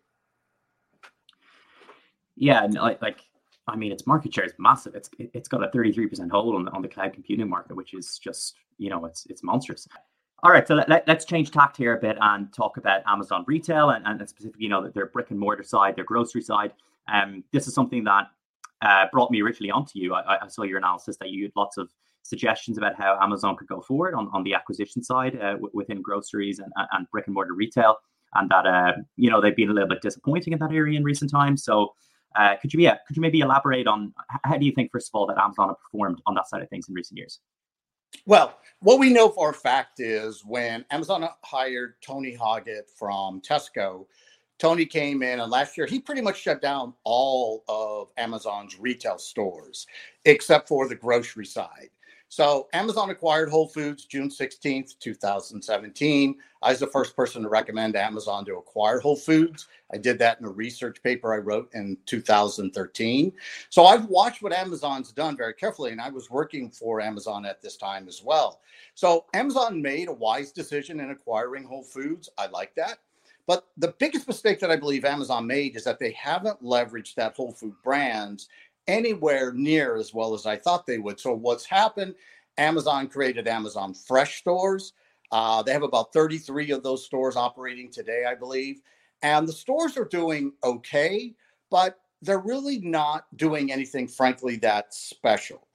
Yeah, 2.36 2.66
like, 2.66 3.02
like 3.02 3.20
I 3.68 3.76
mean, 3.76 3.92
its 3.92 4.06
market 4.06 4.34
share 4.34 4.46
is 4.46 4.54
massive. 4.58 4.96
It's 4.96 5.10
it's 5.20 5.48
got 5.48 5.64
a 5.64 5.68
33% 5.68 6.30
hold 6.30 6.56
on 6.56 6.66
the, 6.66 6.72
on 6.72 6.82
the 6.82 6.88
cloud 6.88 7.14
computing 7.14 7.50
market, 7.50 7.76
which 7.76 7.94
is 7.94 8.18
just 8.18 8.56
you 8.78 8.90
know 8.90 9.06
it's 9.06 9.26
it's 9.30 9.44
monstrous. 9.44 9.88
All 10.44 10.52
right, 10.52 10.68
so 10.68 10.76
let, 10.76 10.92
us 10.92 11.02
let, 11.08 11.26
change 11.26 11.52
tact 11.52 11.78
here 11.78 11.96
a 11.96 12.02
bit 12.02 12.18
and 12.20 12.52
talk 12.54 12.76
about 12.76 13.02
Amazon 13.08 13.46
retail 13.48 13.92
and, 13.92 14.06
and 14.06 14.28
specifically, 14.28 14.64
you 14.64 14.68
know, 14.68 14.90
their 14.90 15.06
brick 15.06 15.32
and 15.32 15.40
mortar 15.40 15.64
side, 15.64 15.96
their 15.96 16.04
grocery 16.04 16.42
side. 16.42 16.74
Um, 17.08 17.46
this 17.54 17.66
is 17.66 17.74
something 17.74 18.04
that 18.04 18.28
uh, 18.82 19.06
brought 19.14 19.32
me 19.32 19.42
originally 19.42 19.72
onto 19.72 19.98
you. 20.00 20.14
I, 20.14 20.44
I, 20.44 20.48
saw 20.50 20.64
your 20.64 20.80
analysis 20.80 21.16
that 21.22 21.30
you 21.30 21.44
had 21.44 21.54
lots 21.56 21.78
of 21.78 21.90
suggestions 22.24 22.78
about 22.78 22.96
how 22.96 23.18
Amazon 23.22 23.56
could 23.56 23.70
go 23.70 23.80
forward 23.80 24.16
on, 24.16 24.30
on 24.34 24.44
the 24.44 24.54
acquisition 24.54 25.02
side 25.02 25.38
uh, 25.38 25.52
w- 25.54 25.72
within 25.74 26.02
groceries 26.02 26.60
and, 26.60 26.74
and 26.92 27.10
brick 27.10 27.28
and 27.28 27.34
mortar 27.34 27.54
retail, 27.54 27.96
and 28.34 28.50
that 28.50 28.66
uh, 28.66 28.92
you 29.16 29.30
know 29.30 29.40
they've 29.40 29.56
been 29.56 29.70
a 29.70 29.74
little 29.74 29.88
bit 29.88 30.02
disappointing 30.02 30.52
in 30.52 30.60
that 30.60 30.74
area 30.74 30.98
in 30.98 31.06
recent 31.06 31.32
times. 31.32 31.64
So 31.64 31.94
uh, 32.36 32.56
could 32.62 32.74
you 32.74 32.80
yeah, 32.80 32.98
could 33.08 33.16
you 33.16 33.22
maybe 33.22 33.40
elaborate 33.40 33.88
on 33.88 34.14
how 34.44 34.58
do 34.58 34.66
you 34.66 34.72
think 34.72 34.92
first 34.92 35.10
of 35.10 35.16
all 35.16 35.26
that 35.28 35.38
Amazon 35.38 35.70
have 35.70 35.80
performed 35.80 36.22
on 36.26 36.36
that 36.36 36.48
side 36.48 36.62
of 36.62 36.70
things 36.70 36.88
in 36.88 36.94
recent 36.94 37.18
years? 37.18 37.40
Well, 38.26 38.60
what 38.80 39.00
we 39.00 39.12
know 39.12 39.30
for 39.30 39.50
a 39.50 39.54
fact 39.54 40.00
is 40.00 40.44
when 40.46 40.86
Amazon 40.92 41.28
hired 41.44 41.96
Tony 42.02 42.36
Hoggett 42.36 42.90
from 42.96 43.42
Tesco, 43.42 44.06
Tony 44.60 44.86
came 44.86 45.24
in 45.24 45.40
and 45.40 45.52
last 45.52 45.78
year 45.78 45.86
he 45.86 46.00
pretty 46.00 46.22
much 46.22 46.40
shut 46.40 46.62
down 46.62 46.94
all 47.04 47.64
of 47.68 48.10
Amazon's 48.18 48.80
retail 48.80 49.18
stores 49.18 49.88
except 50.26 50.68
for 50.68 50.88
the 50.88 50.96
grocery 50.96 51.46
side. 51.46 51.90
So 52.34 52.68
Amazon 52.74 53.12
acquired 53.12 53.52
Whole 53.52 53.68
Foods 53.68 54.06
June 54.06 54.28
16th, 54.28 54.98
2017. 54.98 56.36
I 56.64 56.72
was 56.72 56.80
the 56.80 56.88
first 56.88 57.16
person 57.16 57.44
to 57.44 57.48
recommend 57.48 57.96
Amazon 57.96 58.44
to 58.46 58.56
acquire 58.56 59.00
Whole 59.00 59.16
Foods. 59.16 59.68
I 59.94 60.00
did 60.00 60.18
that 60.18 60.40
in 60.40 60.48
a 60.48 60.50
research 60.50 61.04
paper 61.04 61.32
I 61.32 61.38
wrote 61.38 61.70
in 61.76 61.96
2013. 62.08 63.34
So 63.70 63.86
I've 63.86 64.06
watched 64.06 64.42
what 64.42 64.52
Amazon's 64.52 65.12
done 65.12 65.38
very 65.38 65.54
carefully, 65.54 65.92
and 65.92 66.02
I 66.02 66.10
was 66.10 66.32
working 66.32 66.72
for 66.72 67.02
Amazon 67.02 67.46
at 67.46 67.62
this 67.62 67.78
time 67.78 68.08
as 68.08 68.24
well. 68.24 68.62
So 68.96 69.26
Amazon 69.36 69.80
made 69.80 70.08
a 70.08 70.14
wise 70.14 70.52
decision 70.52 71.02
in 71.02 71.12
acquiring 71.12 71.66
Whole 71.66 71.84
Foods. 71.84 72.30
I 72.40 72.48
like 72.48 72.74
that. 72.74 72.98
But 73.46 73.68
the 73.78 73.94
biggest 74.00 74.28
mistake 74.28 74.60
that 74.62 74.72
I 74.72 74.76
believe 74.78 75.06
Amazon 75.06 75.46
made 75.46 75.76
is 75.76 75.84
that 75.84 76.00
they 76.00 76.14
haven't 76.14 76.64
leveraged 76.64 77.14
that 77.16 77.36
Whole 77.36 77.52
Food 77.52 77.76
brands 77.84 78.48
anywhere 78.88 79.54
near 79.54 79.96
as 79.96 80.14
well 80.14 80.34
as 80.34 80.46
I 80.46 80.58
thought 80.58 80.86
they 80.86 80.98
would. 80.98 81.20
So 81.20 81.34
what's 81.34 81.66
happened? 81.66 82.16
Amazon 82.58 83.08
created 83.08 83.48
Amazon 83.48 83.94
Fresh 83.94 84.40
stores. 84.40 84.94
Uh, 85.32 85.64
they 85.64 85.74
have 85.74 85.84
about 85.84 86.14
33 86.14 86.72
of 86.72 86.84
those 86.84 87.06
stores 87.06 87.36
operating 87.36 87.90
today, 87.90 88.26
I 88.28 88.36
believe. 88.36 88.82
And 89.24 89.48
the 89.48 89.54
stores 89.54 89.98
are 89.98 90.06
doing 90.06 90.54
okay, 90.64 91.34
but 91.72 92.00
they're 92.22 92.40
really 92.40 92.80
not 92.80 93.26
doing 93.38 93.72
anything, 93.72 94.08
frankly, 94.08 94.58
that 94.58 94.94
special. 94.94 95.68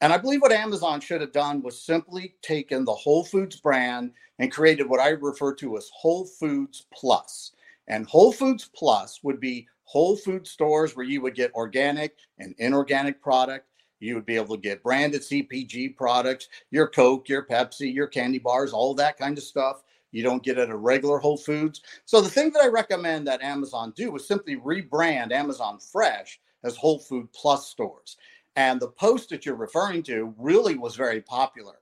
And 0.00 0.12
I 0.12 0.16
believe 0.16 0.40
what 0.40 0.52
Amazon 0.52 1.00
should 1.00 1.20
have 1.20 1.32
done 1.32 1.62
was 1.62 1.82
simply 1.82 2.34
taken 2.40 2.84
the 2.84 2.94
Whole 2.94 3.24
Foods 3.24 3.60
brand 3.60 4.12
and 4.38 4.50
created 4.50 4.88
what 4.88 5.00
I 5.00 5.10
refer 5.10 5.54
to 5.56 5.76
as 5.76 5.90
Whole 5.92 6.24
Foods 6.24 6.86
Plus. 6.92 7.52
And 7.88 8.06
Whole 8.06 8.32
Foods 8.32 8.70
Plus 8.74 9.20
would 9.22 9.40
be 9.40 9.66
Whole 9.90 10.16
Food 10.16 10.46
stores 10.46 10.94
where 10.94 11.04
you 11.04 11.20
would 11.20 11.34
get 11.34 11.52
organic 11.52 12.14
and 12.38 12.54
inorganic 12.58 13.20
product. 13.20 13.66
You 13.98 14.14
would 14.14 14.24
be 14.24 14.36
able 14.36 14.54
to 14.54 14.62
get 14.62 14.84
branded 14.84 15.22
CPG 15.22 15.96
products, 15.96 16.48
your 16.70 16.86
Coke, 16.86 17.28
your 17.28 17.44
Pepsi, 17.44 17.92
your 17.92 18.06
candy 18.06 18.38
bars, 18.38 18.72
all 18.72 18.94
that 18.94 19.18
kind 19.18 19.36
of 19.36 19.42
stuff. 19.42 19.82
You 20.12 20.22
don't 20.22 20.44
get 20.44 20.58
at 20.58 20.70
a 20.70 20.76
regular 20.76 21.18
Whole 21.18 21.36
Foods. 21.36 21.82
So 22.04 22.20
the 22.20 22.30
thing 22.30 22.52
that 22.52 22.62
I 22.62 22.68
recommend 22.68 23.26
that 23.26 23.42
Amazon 23.42 23.92
do 23.96 24.14
is 24.14 24.28
simply 24.28 24.54
rebrand 24.58 25.32
Amazon 25.32 25.80
Fresh 25.80 26.38
as 26.62 26.76
Whole 26.76 27.00
Food 27.00 27.26
Plus 27.32 27.66
stores. 27.66 28.16
And 28.54 28.78
the 28.78 28.92
post 28.92 29.30
that 29.30 29.44
you're 29.44 29.56
referring 29.56 30.04
to 30.04 30.32
really 30.38 30.76
was 30.76 30.94
very 30.94 31.20
popular. 31.20 31.79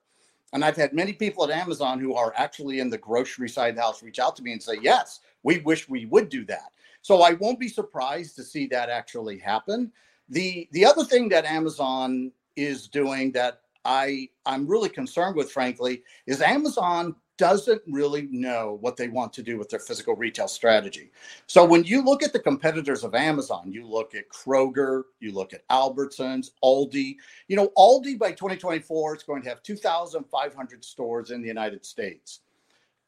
And 0.53 0.65
I've 0.65 0.77
had 0.77 0.93
many 0.93 1.13
people 1.13 1.45
at 1.45 1.51
Amazon 1.51 2.01
who 2.01 2.15
are 2.15 2.33
actually 2.37 2.81
in 2.81 2.89
the 2.89 2.99
grocery 2.99 3.49
side 3.49 3.71
of 3.71 3.77
the 3.77 3.83
house 3.83 4.03
reach 4.03 4.19
out 4.19 4.35
to 4.37 4.43
me 4.43 4.53
and 4.53 4.63
say, 4.63 4.75
yes, 4.81 5.21
we 5.43 5.59
wish 5.59 5.89
we 5.89 6.07
would 6.07 6.29
do 6.29 6.45
that. 6.47 6.73
So 7.03 7.23
I 7.23 7.35
won't 7.35 7.61
be 7.61 7.69
surprised 7.69 8.37
to 8.37 8.43
see 8.43 8.67
that 8.69 8.89
actually 8.89 9.39
happen. 9.39 9.93
The 10.29 10.69
the 10.73 10.85
other 10.85 11.05
thing 11.05 11.29
that 11.31 11.45
Amazon 11.45 12.33
is 12.57 12.89
doing 12.89 13.33
that 13.33 13.63
I 13.85 14.29
I'm 14.45 14.67
really 14.67 14.89
concerned 14.89 15.37
with, 15.37 15.51
frankly, 15.51 16.03
is 16.27 16.43
Amazon 16.43 17.15
doesn't 17.39 17.81
really 17.87 18.29
know 18.31 18.79
what 18.81 18.97
they 18.97 19.09
want 19.09 19.33
to 19.33 19.43
do 19.43 19.57
with 19.57 19.71
their 19.71 19.81
physical 19.81 20.15
retail 20.15 20.49
strategy. 20.49 21.11
So 21.47 21.65
when 21.65 21.85
you 21.85 22.03
look 22.03 22.23
at 22.23 22.33
the 22.33 22.39
competitors 22.39 23.05
of 23.05 23.15
Amazon, 23.15 23.73
you 23.73 23.87
look 23.87 24.15
at 24.15 24.29
Kroger, 24.29 25.05
you 25.21 25.33
look 25.33 25.55
at 25.55 25.67
Albertsons, 25.69 26.51
Aldi. 26.63 27.17
You 27.47 27.57
know, 27.57 27.71
Aldi 27.79 28.19
by 28.19 28.33
2024 28.33 29.17
is 29.17 29.23
going 29.23 29.43
to 29.43 29.49
have 29.49 29.63
2,500 29.63 30.85
stores 30.85 31.31
in 31.31 31.41
the 31.41 31.49
United 31.49 31.87
States. 31.87 32.41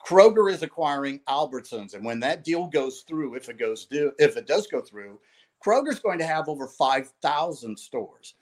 Kroger 0.04 0.50
is 0.50 0.62
acquiring 0.62 1.20
Albertsons, 1.28 1.92
and 1.92 2.02
when 2.02 2.20
that 2.20 2.42
deal 2.42 2.66
goes 2.66 3.04
through, 3.06 3.34
if 3.34 3.50
it 3.50 3.58
goes 3.58 3.84
do, 3.84 4.12
if 4.18 4.38
it 4.38 4.46
does 4.46 4.66
go 4.66 4.80
through, 4.80 5.20
Kroger's 5.62 6.00
going 6.00 6.18
to 6.18 6.26
have 6.26 6.48
over 6.48 6.66
5,000 6.66 7.78
stores. 7.78 8.34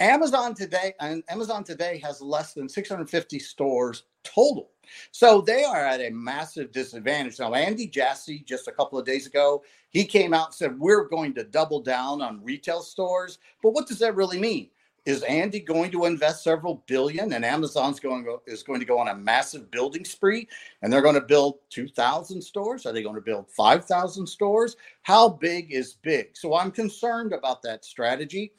Amazon 0.00 0.54
today 0.54 0.94
and 1.00 1.22
Amazon 1.28 1.64
today 1.64 1.98
has 2.04 2.20
less 2.20 2.52
than 2.52 2.68
650 2.68 3.38
stores 3.38 4.04
total. 4.24 4.70
So 5.10 5.40
they 5.40 5.64
are 5.64 5.84
at 5.84 6.00
a 6.00 6.10
massive 6.10 6.70
disadvantage. 6.70 7.38
Now, 7.38 7.54
Andy 7.54 7.86
Jassy, 7.86 8.40
just 8.46 8.68
a 8.68 8.72
couple 8.72 8.98
of 8.98 9.06
days 9.06 9.26
ago, 9.26 9.62
he 9.90 10.04
came 10.04 10.34
out 10.34 10.48
and 10.48 10.54
said, 10.54 10.78
We're 10.78 11.08
going 11.08 11.34
to 11.34 11.44
double 11.44 11.80
down 11.80 12.20
on 12.20 12.44
retail 12.44 12.82
stores. 12.82 13.38
But 13.62 13.70
what 13.72 13.86
does 13.86 13.98
that 14.00 14.16
really 14.16 14.38
mean? 14.38 14.68
Is 15.06 15.22
Andy 15.22 15.60
going 15.60 15.92
to 15.92 16.04
invest 16.04 16.42
several 16.42 16.82
billion 16.88 17.32
and 17.32 17.44
Amazon's 17.44 18.00
going 18.00 18.26
is 18.46 18.64
going 18.64 18.80
to 18.80 18.86
go 18.86 18.98
on 18.98 19.06
a 19.06 19.14
massive 19.14 19.70
building 19.70 20.04
spree 20.04 20.48
and 20.82 20.92
they're 20.92 21.00
going 21.00 21.14
to 21.14 21.20
build 21.20 21.58
2,000 21.70 22.42
stores? 22.42 22.86
Are 22.86 22.92
they 22.92 23.04
going 23.04 23.14
to 23.14 23.20
build 23.20 23.48
5,000 23.48 24.26
stores? 24.26 24.76
How 25.02 25.28
big 25.28 25.72
is 25.72 25.94
big? 25.94 26.36
So 26.36 26.56
I'm 26.56 26.72
concerned 26.72 27.32
about 27.32 27.62
that 27.62 27.84
strategy. 27.84 28.52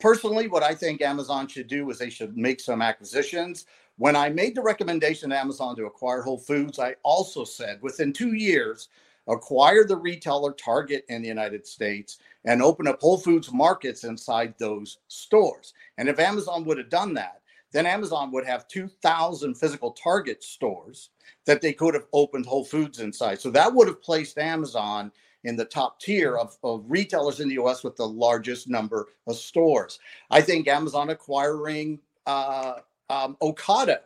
Personally, 0.00 0.48
what 0.48 0.62
I 0.62 0.74
think 0.74 1.02
Amazon 1.02 1.46
should 1.46 1.68
do 1.68 1.88
is 1.90 1.98
they 1.98 2.10
should 2.10 2.36
make 2.36 2.60
some 2.60 2.80
acquisitions. 2.80 3.66
When 3.98 4.16
I 4.16 4.30
made 4.30 4.54
the 4.54 4.62
recommendation 4.62 5.30
to 5.30 5.36
Amazon 5.36 5.76
to 5.76 5.84
acquire 5.84 6.22
Whole 6.22 6.38
Foods, 6.38 6.78
I 6.78 6.96
also 7.02 7.44
said 7.44 7.82
within 7.82 8.12
two 8.12 8.32
years, 8.32 8.88
acquire 9.28 9.84
the 9.84 9.96
retailer 9.96 10.52
Target 10.52 11.04
in 11.08 11.20
the 11.20 11.28
United 11.28 11.66
States 11.66 12.18
and 12.46 12.62
open 12.62 12.88
up 12.88 13.00
Whole 13.00 13.18
Foods 13.18 13.52
markets 13.52 14.04
inside 14.04 14.54
those 14.58 14.98
stores. 15.08 15.74
And 15.98 16.08
if 16.08 16.18
Amazon 16.18 16.64
would 16.64 16.78
have 16.78 16.88
done 16.88 17.12
that, 17.14 17.42
then 17.72 17.86
Amazon 17.86 18.32
would 18.32 18.46
have 18.46 18.66
2,000 18.68 19.54
physical 19.54 19.92
Target 19.92 20.42
stores 20.42 21.10
that 21.44 21.60
they 21.60 21.72
could 21.72 21.94
have 21.94 22.06
opened 22.12 22.46
Whole 22.46 22.64
Foods 22.64 23.00
inside. 23.00 23.40
So 23.40 23.50
that 23.50 23.72
would 23.72 23.86
have 23.86 24.02
placed 24.02 24.38
Amazon 24.38 25.12
in 25.44 25.56
the 25.56 25.64
top 25.64 26.00
tier 26.00 26.36
of, 26.36 26.56
of 26.62 26.84
retailers 26.88 27.40
in 27.40 27.48
the 27.48 27.60
US 27.62 27.82
with 27.82 27.96
the 27.96 28.06
largest 28.06 28.68
number 28.68 29.08
of 29.26 29.36
stores. 29.36 29.98
I 30.30 30.40
think 30.40 30.68
Amazon 30.68 31.10
acquiring 31.10 32.00
uh, 32.26 32.74
um, 33.08 33.36
Ocado 33.42 33.98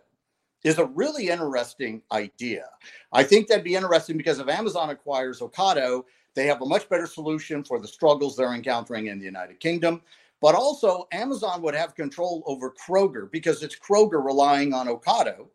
is 0.64 0.78
a 0.78 0.86
really 0.86 1.28
interesting 1.28 2.02
idea. 2.10 2.66
I 3.12 3.22
think 3.22 3.48
that'd 3.48 3.64
be 3.64 3.74
interesting 3.74 4.16
because 4.16 4.38
if 4.38 4.48
Amazon 4.48 4.90
acquires 4.90 5.40
Ocado, 5.40 6.04
they 6.34 6.46
have 6.46 6.62
a 6.62 6.66
much 6.66 6.88
better 6.88 7.06
solution 7.06 7.62
for 7.62 7.78
the 7.78 7.86
struggles 7.86 8.36
they're 8.36 8.54
encountering 8.54 9.06
in 9.06 9.18
the 9.18 9.24
United 9.24 9.60
Kingdom. 9.60 10.00
But 10.40 10.54
also, 10.54 11.06
Amazon 11.12 11.62
would 11.62 11.74
have 11.74 11.94
control 11.94 12.42
over 12.46 12.70
Kroger 12.70 13.30
because 13.30 13.62
it's 13.62 13.76
Kroger 13.76 14.24
relying 14.24 14.74
on 14.74 14.88
Ocado 14.88 15.46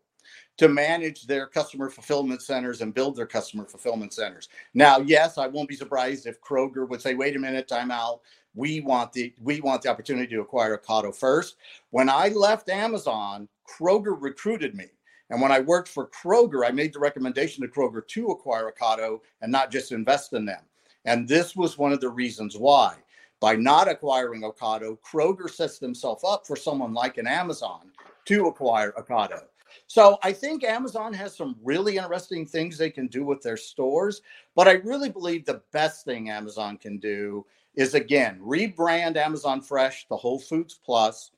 to 0.60 0.68
manage 0.68 1.26
their 1.26 1.46
customer 1.46 1.88
fulfillment 1.88 2.42
centers 2.42 2.82
and 2.82 2.92
build 2.92 3.16
their 3.16 3.26
customer 3.26 3.64
fulfillment 3.64 4.12
centers. 4.12 4.50
Now, 4.74 4.98
yes, 4.98 5.38
I 5.38 5.46
won't 5.46 5.70
be 5.70 5.74
surprised 5.74 6.26
if 6.26 6.38
Kroger 6.42 6.86
would 6.86 7.00
say, 7.00 7.14
wait 7.14 7.34
a 7.34 7.38
minute, 7.38 7.66
time 7.66 7.90
out 7.90 8.20
we 8.54 8.82
want 8.82 9.10
the 9.14 9.32
we 9.40 9.62
want 9.62 9.80
the 9.80 9.88
opportunity 9.88 10.34
to 10.34 10.42
acquire 10.42 10.76
Ocado 10.76 11.16
first. 11.16 11.56
When 11.90 12.10
I 12.10 12.28
left 12.28 12.68
Amazon, 12.68 13.48
Kroger 13.66 14.14
recruited 14.20 14.74
me. 14.74 14.86
And 15.30 15.40
when 15.40 15.50
I 15.50 15.60
worked 15.60 15.88
for 15.88 16.08
Kroger, 16.08 16.66
I 16.66 16.72
made 16.72 16.92
the 16.92 16.98
recommendation 16.98 17.62
to 17.62 17.68
Kroger 17.68 18.06
to 18.08 18.26
acquire 18.26 18.70
Ocado 18.70 19.20
and 19.40 19.50
not 19.50 19.70
just 19.70 19.92
invest 19.92 20.34
in 20.34 20.44
them. 20.44 20.62
And 21.06 21.26
this 21.26 21.56
was 21.56 21.78
one 21.78 21.92
of 21.92 22.02
the 22.02 22.10
reasons 22.10 22.58
why. 22.58 22.96
By 23.40 23.56
not 23.56 23.88
acquiring 23.88 24.42
Ocado, 24.42 24.98
Kroger 25.00 25.48
sets 25.48 25.78
themselves 25.78 26.22
up 26.22 26.46
for 26.46 26.56
someone 26.56 26.92
like 26.92 27.16
an 27.16 27.26
Amazon 27.26 27.92
to 28.26 28.48
acquire 28.48 28.92
Ocado. 28.98 29.44
So 29.86 30.18
I 30.22 30.32
think 30.32 30.64
Amazon 30.64 31.12
has 31.14 31.36
some 31.36 31.56
really 31.62 31.96
interesting 31.96 32.46
things 32.46 32.76
they 32.76 32.90
can 32.90 33.06
do 33.06 33.24
with 33.24 33.42
their 33.42 33.56
stores. 33.56 34.22
But 34.54 34.68
I 34.68 34.72
really 34.72 35.10
believe 35.10 35.44
the 35.44 35.62
best 35.72 36.04
thing 36.04 36.30
Amazon 36.30 36.76
can 36.76 36.98
do 36.98 37.46
is 37.74 37.94
again 37.94 38.40
rebrand 38.44 39.16
Amazon 39.16 39.60
Fresh 39.60 40.08
to 40.08 40.16
Whole 40.16 40.40
Foods 40.40 40.78
Plus, 40.84 41.30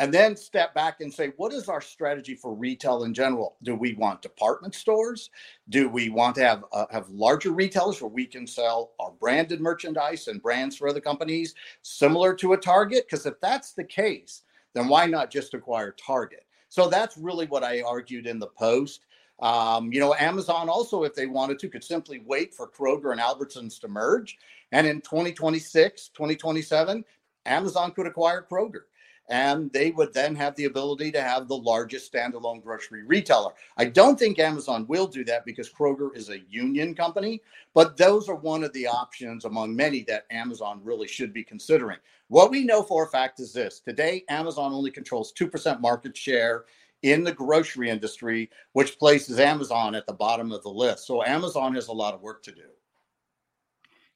and 0.00 0.12
then 0.12 0.36
step 0.36 0.74
back 0.74 1.00
and 1.00 1.12
say, 1.12 1.32
what 1.36 1.52
is 1.52 1.68
our 1.68 1.80
strategy 1.80 2.34
for 2.34 2.52
retail 2.52 3.04
in 3.04 3.14
general? 3.14 3.56
Do 3.62 3.76
we 3.76 3.94
want 3.94 4.22
department 4.22 4.74
stores? 4.74 5.30
Do 5.68 5.88
we 5.88 6.08
want 6.08 6.34
to 6.36 6.42
have 6.42 6.64
uh, 6.72 6.86
have 6.90 7.08
larger 7.10 7.52
retailers 7.52 8.00
where 8.00 8.10
we 8.10 8.26
can 8.26 8.46
sell 8.46 8.92
our 8.98 9.12
branded 9.12 9.60
merchandise 9.60 10.26
and 10.26 10.42
brands 10.42 10.76
for 10.76 10.88
other 10.88 11.00
companies, 11.00 11.54
similar 11.82 12.34
to 12.34 12.54
a 12.54 12.56
Target? 12.56 13.06
Because 13.06 13.24
if 13.26 13.40
that's 13.40 13.72
the 13.72 13.84
case, 13.84 14.42
then 14.74 14.88
why 14.88 15.06
not 15.06 15.30
just 15.30 15.54
acquire 15.54 15.92
Target? 15.92 16.43
So 16.74 16.88
that's 16.88 17.16
really 17.16 17.46
what 17.46 17.62
I 17.62 17.82
argued 17.82 18.26
in 18.26 18.40
the 18.40 18.48
post. 18.48 19.06
Um, 19.38 19.92
you 19.92 20.00
know, 20.00 20.12
Amazon 20.14 20.68
also, 20.68 21.04
if 21.04 21.14
they 21.14 21.26
wanted 21.26 21.60
to, 21.60 21.68
could 21.68 21.84
simply 21.84 22.20
wait 22.26 22.52
for 22.52 22.68
Kroger 22.68 23.12
and 23.12 23.20
Albertsons 23.20 23.80
to 23.82 23.86
merge. 23.86 24.36
And 24.72 24.84
in 24.84 25.00
2026, 25.00 26.08
2027, 26.08 27.04
Amazon 27.46 27.92
could 27.92 28.08
acquire 28.08 28.44
Kroger. 28.50 28.86
And 29.28 29.72
they 29.72 29.90
would 29.90 30.12
then 30.12 30.34
have 30.34 30.54
the 30.56 30.66
ability 30.66 31.10
to 31.12 31.22
have 31.22 31.48
the 31.48 31.56
largest 31.56 32.12
standalone 32.12 32.62
grocery 32.62 33.04
retailer. 33.04 33.52
I 33.76 33.86
don't 33.86 34.18
think 34.18 34.38
Amazon 34.38 34.86
will 34.86 35.06
do 35.06 35.24
that 35.24 35.46
because 35.46 35.70
Kroger 35.70 36.14
is 36.14 36.28
a 36.28 36.40
union 36.50 36.94
company, 36.94 37.40
but 37.72 37.96
those 37.96 38.28
are 38.28 38.34
one 38.34 38.62
of 38.62 38.72
the 38.74 38.86
options 38.86 39.46
among 39.46 39.74
many 39.74 40.02
that 40.02 40.26
Amazon 40.30 40.80
really 40.84 41.08
should 41.08 41.32
be 41.32 41.42
considering. 41.42 41.98
What 42.28 42.50
we 42.50 42.64
know 42.64 42.82
for 42.82 43.04
a 43.04 43.08
fact 43.08 43.40
is 43.40 43.52
this 43.52 43.80
today, 43.80 44.24
Amazon 44.28 44.72
only 44.72 44.90
controls 44.90 45.32
2% 45.32 45.80
market 45.80 46.16
share 46.16 46.64
in 47.02 47.22
the 47.22 47.32
grocery 47.32 47.90
industry, 47.90 48.50
which 48.72 48.98
places 48.98 49.38
Amazon 49.38 49.94
at 49.94 50.06
the 50.06 50.12
bottom 50.12 50.52
of 50.52 50.62
the 50.62 50.70
list. 50.70 51.06
So 51.06 51.22
Amazon 51.22 51.74
has 51.74 51.88
a 51.88 51.92
lot 51.92 52.14
of 52.14 52.22
work 52.22 52.42
to 52.44 52.52
do. 52.52 52.62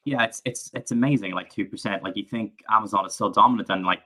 Yeah, 0.04 0.24
it's 0.24 0.40
it's 0.44 0.70
it's 0.74 0.90
amazing. 0.90 1.32
Like 1.32 1.50
two 1.50 1.66
percent. 1.66 2.02
Like 2.02 2.16
you 2.16 2.24
think 2.24 2.62
Amazon 2.70 3.04
is 3.06 3.14
so 3.14 3.30
dominant, 3.30 3.68
and 3.70 3.84
like 3.84 4.02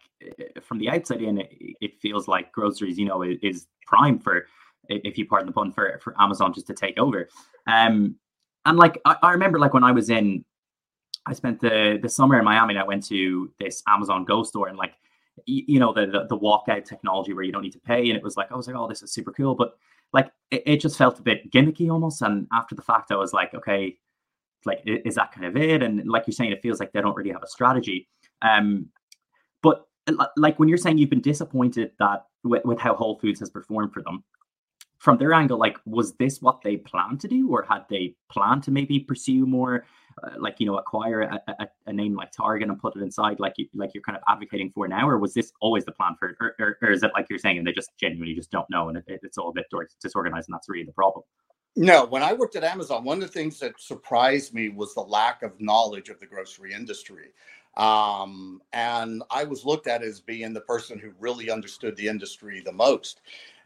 from 0.63 0.79
the 0.79 0.89
outside 0.89 1.23
in, 1.23 1.39
it, 1.39 1.53
it 1.81 2.01
feels 2.01 2.27
like 2.27 2.51
groceries, 2.53 2.99
you 2.99 3.05
know, 3.05 3.23
is, 3.23 3.39
is 3.43 3.67
prime 3.87 4.19
for, 4.19 4.47
if 4.89 5.17
you 5.17 5.27
pardon 5.27 5.47
the 5.47 5.53
pun, 5.53 5.71
for 5.71 6.01
for 6.03 6.21
Amazon 6.21 6.53
just 6.53 6.67
to 6.67 6.75
take 6.75 6.99
over. 6.99 7.29
Um, 7.67 8.17
and 8.65 8.79
like 8.79 9.01
I, 9.05 9.17
I 9.23 9.33
remember, 9.33 9.59
like 9.59 9.75
when 9.75 9.85
I 9.85 9.93
was 9.93 10.11
in, 10.11 10.45
I 11.27 11.35
spent 11.35 11.61
the 11.61 11.99
the 12.03 12.09
summer 12.09 12.39
in 12.39 12.45
Miami, 12.45 12.75
and 12.75 12.83
I 12.83 12.87
went 12.87 13.07
to 13.07 13.53
this 13.61 13.83
Amazon 13.87 14.25
Go 14.25 14.43
store, 14.43 14.69
and 14.69 14.77
like 14.77 14.95
you 15.47 15.79
know 15.79 15.93
the, 15.93 16.07
the, 16.07 16.27
the 16.29 16.39
walkout 16.39 16.85
technology 16.85 17.33
where 17.33 17.45
you 17.45 17.53
don't 17.53 17.63
need 17.63 17.73
to 17.73 17.81
pay 17.81 18.09
and 18.09 18.17
it 18.17 18.23
was 18.23 18.37
like 18.37 18.53
i 18.53 18.55
was 18.55 18.67
like 18.67 18.77
oh 18.77 18.87
this 18.87 19.03
is 19.03 19.13
super 19.13 19.33
cool 19.33 19.55
but 19.55 19.77
like 20.13 20.31
it, 20.51 20.63
it, 20.67 20.77
just 20.77 20.99
felt 20.99 21.19
a 21.19 21.23
bit 21.23 21.51
gimmicky 21.51 21.91
almost 21.91 22.23
and 22.23 22.47
after 22.53 22.75
the 22.75 22.83
fact 22.83 23.11
i 23.11 23.17
was 23.17 23.33
like 23.33 23.55
okay 23.55 23.97
like 24.65 24.83
is 24.85 25.15
that 25.17 25.33
kind 25.33 25.47
of 25.47 25.57
it? 25.57 25.83
And 25.83 26.07
like 26.09 26.25
you're 26.27 26.33
saying 26.33 26.53
it 26.53 26.63
feels 26.63 26.81
like 26.81 26.93
they 26.93 27.01
don't 27.01 27.17
really 27.17 27.33
have 27.33 27.43
a 27.43 27.49
strategy. 27.49 28.09
Um 28.43 28.89
but 29.63 29.87
like 30.37 30.59
when 30.59 30.69
you're 30.69 30.79
saying 30.79 30.99
you've 30.99 31.11
been 31.11 31.21
disappointed 31.21 31.93
that 31.99 32.27
with, 32.45 32.65
with 32.65 32.81
how 32.81 32.95
whole 32.95 33.19
foods 33.19 33.41
has 33.41 33.51
performed 33.51 33.93
for 33.93 34.03
them 34.03 34.25
from 34.99 35.19
their 35.19 35.33
angle 35.33 35.59
like 35.59 35.79
was 35.85 36.15
this 36.15 36.41
what 36.41 36.63
they 36.63 36.77
planned 36.77 37.21
to 37.21 37.29
do? 37.29 37.51
Or 37.51 37.65
had 37.69 37.85
they 37.91 38.15
planned 38.31 38.63
to 38.65 38.71
maybe 38.71 39.01
pursue 39.01 39.47
more 39.47 39.85
uh, 40.23 40.31
like 40.39 40.57
you 40.59 40.67
know 40.67 40.77
acquire 40.77 41.23
a, 41.23 41.41
a, 41.49 41.67
a, 41.87 41.93
name 41.93 42.15
like 42.15 42.31
Target 42.33 42.69
and 42.69 42.79
put 42.79 42.95
it 42.97 43.03
inside 43.03 43.41
like 43.41 43.55
you 43.57 43.67
like 43.75 43.91
you're 43.95 44.03
kind 44.03 44.17
of 44.17 44.23
advocating 44.29 44.71
for 44.75 44.87
now, 44.87 45.09
or 45.09 45.19
was 45.19 45.35
this 45.35 45.53
always 45.61 45.85
the 45.85 45.93
plan 45.93 46.15
for, 46.19 46.37
or, 46.41 46.55
or, 46.59 46.79
or 46.83 46.91
is 46.91 47.03
it 47.03 47.11
like 47.15 47.27
you're 47.31 47.39
saying 47.39 47.59
and 47.59 47.67
they 47.67 47.73
just 47.73 47.91
genuinely 47.99 48.35
just 48.35 48.51
don't 48.51 48.69
know 48.71 48.89
and 48.89 48.99
it, 48.99 49.05
it's 49.09 49.39
all 49.39 49.49
a 49.49 49.53
bit 49.53 49.67
disorganized 50.01 50.49
and 50.49 50.55
that's 50.55 50.69
really 50.69 50.85
the 50.85 50.93
problem? 50.93 51.25
No, 51.75 52.05
when 52.05 52.23
I 52.23 52.35
worked 52.35 52.57
at 52.57 52.65
Amazon, 52.65 53.03
one 53.03 53.23
of 53.23 53.29
the 53.29 53.33
things 53.33 53.59
that 53.61 53.81
surprised 53.81 54.53
me 54.53 54.69
was 54.69 54.95
the 54.95 55.01
lack 55.01 55.43
of 55.43 55.59
knowledge 55.59 56.11
of 56.11 56.21
the 56.21 56.27
grocery 56.27 56.75
industry. 56.75 57.31
Um, 57.79 58.61
and 58.75 59.23
I 59.31 59.45
was 59.45 59.65
looked 59.65 59.87
at 59.87 60.03
as 60.03 60.21
being 60.21 60.53
the 60.53 60.61
person 60.61 60.99
who 60.99 61.13
really 61.19 61.51
understood 61.51 61.97
the 61.97 62.09
industry 62.09 62.61
the 62.61 62.73
most. 62.73 63.23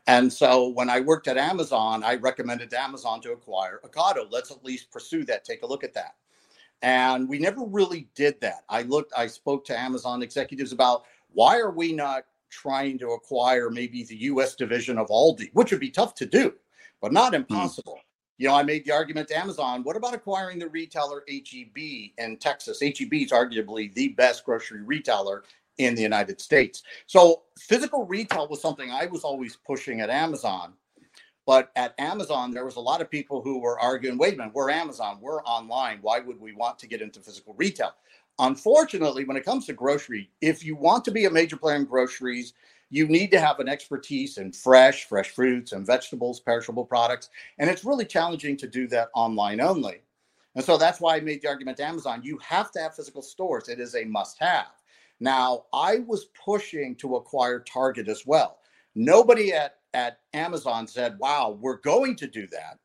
And 0.07 0.33
so 0.33 0.69
when 0.69 0.89
I 0.89 1.01
worked 1.01 1.27
at 1.27 1.37
Amazon, 1.37 2.05
I 2.05 2.15
recommended 2.15 2.73
Amazon 2.73 3.21
to 3.23 3.33
acquire 3.33 3.81
Ocado. 3.85 4.31
Let's 4.31 4.53
at 4.53 4.65
least 4.65 4.93
pursue 4.93 5.25
that, 5.25 5.45
take 5.45 5.63
a 5.63 5.67
look 5.67 5.83
at 5.83 5.95
that. 5.95 6.15
And 6.83 7.29
we 7.29 7.41
never 7.41 7.65
really 7.65 8.09
did 8.15 8.41
that. 8.41 8.63
I 8.69 8.83
looked, 8.83 9.13
I 9.17 9.27
spoke 9.27 9.65
to 9.65 9.77
Amazon 9.77 10.23
executives 10.23 10.71
about 10.71 11.07
why 11.33 11.59
are 11.59 11.73
we 11.73 11.93
not 11.93 12.25
trying 12.50 12.99
to 12.99 13.11
acquire 13.11 13.71
maybe 13.71 14.05
the 14.05 14.17
US 14.17 14.55
division 14.55 14.99
of 14.99 15.09
Aldi, 15.09 15.50
which 15.53 15.71
would 15.71 15.81
be 15.81 15.91
tough 15.91 16.15
to 16.17 16.26
do, 16.26 16.55
but 17.00 17.12
not 17.12 17.31
hmm. 17.31 17.37
impossible. 17.37 17.95
Mm. 17.95 18.03
You 18.38 18.49
know, 18.49 18.55
I 18.55 18.62
made 18.62 18.85
the 18.85 18.93
argument 18.93 19.29
to 19.29 19.38
Amazon, 19.38 19.83
what 19.83 19.97
about 19.97 20.15
acquiring 20.15 20.59
the 20.59 20.69
retailer 20.69 21.25
HEB 21.26 21.76
in 22.19 22.37
Texas? 22.38 22.81
HEB 22.81 23.15
is 23.15 23.33
arguably 23.33 23.93
the 23.95 24.09
best 24.09 24.45
grocery 24.45 24.83
retailer 24.83 25.45
in 25.79 25.95
the 25.95 26.03
United 26.03 26.41
States. 26.41 26.83
So 27.07 27.43
physical 27.59 28.05
retail 28.05 28.47
was 28.49 28.61
something 28.61 28.91
I 28.91 29.07
was 29.07 29.25
always 29.25 29.57
pushing 29.57 30.00
at 30.00 30.11
Amazon. 30.11 30.75
But 31.47 31.71
at 31.76 31.95
Amazon, 31.99 32.50
there 32.50 32.65
was 32.65 32.76
a 32.76 32.81
lot 32.81 33.00
of 33.00 33.09
people 33.09 33.41
who 33.41 33.61
were 33.61 33.79
arguing, 33.79 34.19
wait 34.19 34.35
a 34.35 34.37
minute, 34.37 34.53
we're 34.53 34.69
Amazon, 34.69 35.19
we're 35.21 35.43
online. 35.45 35.99
Why 36.03 36.19
would 36.19 36.41
we 36.41 36.53
want 36.53 36.79
to 36.81 36.88
get 36.88 37.00
into 37.00 37.21
physical 37.21 37.55
retail? 37.57 37.93
Unfortunately, 38.38 39.25
when 39.25 39.37
it 39.37 39.45
comes 39.45 39.66
to 39.66 39.73
grocery, 39.73 40.31
if 40.40 40.64
you 40.64 40.76
want 40.76 41.05
to 41.07 41.11
be 41.11 41.25
a 41.25 41.31
major 41.31 41.57
player 41.57 41.76
in 41.76 41.85
groceries, 41.85 42.52
you 42.90 43.09
need 43.09 43.31
to 43.31 43.40
have 43.40 43.59
an 43.61 43.69
expertise 43.69 44.38
in 44.38 44.52
fresh, 44.52 45.05
fresh 45.07 45.31
fruits 45.31 45.73
and 45.73 45.87
vegetables, 45.87 46.40
perishable 46.40 46.85
products. 46.85 47.31
And 47.59 47.69
it's 47.69 47.85
really 47.85 48.05
challenging 48.05 48.57
to 48.59 48.69
do 48.69 48.87
that 48.88 49.09
online 49.14 49.61
only. 49.61 50.02
And 50.55 50.64
so 50.64 50.76
that's 50.76 51.00
why 51.00 51.16
I 51.16 51.21
made 51.21 51.43
the 51.43 51.49
argument 51.49 51.78
to 51.78 51.85
Amazon 51.85 52.23
you 52.23 52.38
have 52.38 52.71
to 52.73 52.81
have 52.81 52.95
physical 52.95 53.23
stores, 53.23 53.69
it 53.69 53.81
is 53.81 53.95
a 53.95 54.05
must 54.05 54.38
have. 54.40 54.66
Now, 55.19 55.64
I 55.73 56.00
was 56.00 56.26
pushing 56.45 56.95
to 56.97 57.16
acquire 57.16 57.61
Target 57.61 58.09
as 58.09 58.26
well. 58.26 58.59
Nobody 58.95 59.52
at, 59.52 59.76
at 59.95 60.21
Amazon 60.35 60.87
said, 60.87 61.19
wow, 61.19 61.59
we're 61.61 61.81
going 61.81 62.16
to 62.16 62.26
do 62.26 62.47
that. 62.49 62.78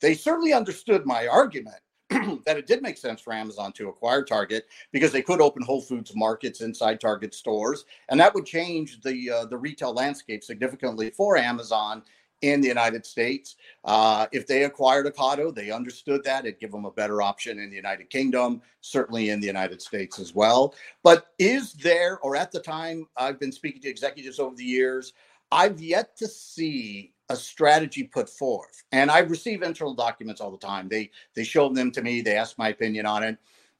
They 0.00 0.14
certainly 0.14 0.52
understood 0.52 1.06
my 1.06 1.26
argument 1.26 1.80
that 2.44 2.56
it 2.56 2.66
did 2.66 2.82
make 2.82 2.98
sense 2.98 3.20
for 3.20 3.32
Amazon 3.32 3.72
to 3.72 3.88
acquire 3.88 4.22
Target 4.22 4.66
because 4.90 5.12
they 5.12 5.22
could 5.22 5.40
open 5.40 5.62
Whole 5.62 5.80
Foods 5.80 6.12
markets 6.16 6.60
inside 6.60 7.00
Target 7.00 7.34
stores, 7.34 7.84
and 8.08 8.18
that 8.18 8.34
would 8.34 8.46
change 8.46 9.00
the 9.02 9.30
uh, 9.30 9.44
the 9.46 9.56
retail 9.56 9.92
landscape 9.92 10.42
significantly 10.42 11.10
for 11.10 11.36
Amazon 11.36 12.02
in 12.42 12.60
the 12.60 12.68
United 12.68 13.04
States. 13.04 13.56
Uh, 13.84 14.26
if 14.32 14.46
they 14.46 14.64
acquired 14.64 15.06
Ocado, 15.06 15.54
they 15.54 15.70
understood 15.70 16.24
that 16.24 16.46
it'd 16.46 16.58
give 16.60 16.72
them 16.72 16.84
a 16.84 16.90
better 16.90 17.22
option 17.22 17.58
in 17.58 17.70
the 17.70 17.76
United 17.76 18.10
Kingdom, 18.10 18.62
certainly 18.80 19.30
in 19.30 19.40
the 19.40 19.46
United 19.46 19.80
States 19.80 20.18
as 20.18 20.34
well. 20.34 20.74
But 21.02 21.28
is 21.38 21.74
there, 21.74 22.18
or 22.20 22.36
at 22.36 22.50
the 22.50 22.60
time 22.60 23.06
I've 23.16 23.38
been 23.38 23.52
speaking 23.52 23.82
to 23.82 23.88
executives 23.88 24.38
over 24.38 24.56
the 24.56 24.64
years, 24.64 25.12
I've 25.52 25.80
yet 25.80 26.16
to 26.18 26.28
see 26.28 27.12
a 27.30 27.36
strategy 27.36 28.04
put 28.04 28.30
forth. 28.30 28.84
And 28.92 29.10
I 29.10 29.20
receive 29.20 29.62
internal 29.62 29.94
documents 29.94 30.42
all 30.42 30.52
the 30.52 30.58
time. 30.58 30.88
They 30.90 31.10
they 31.36 31.44
show 31.44 31.70
them 31.70 31.92
to 31.92 32.02
me, 32.02 32.22
they 32.22 32.36
ask 32.36 32.58
my 32.58 32.70
opinion 32.70 33.06
on 33.06 33.24
it. 33.24 33.38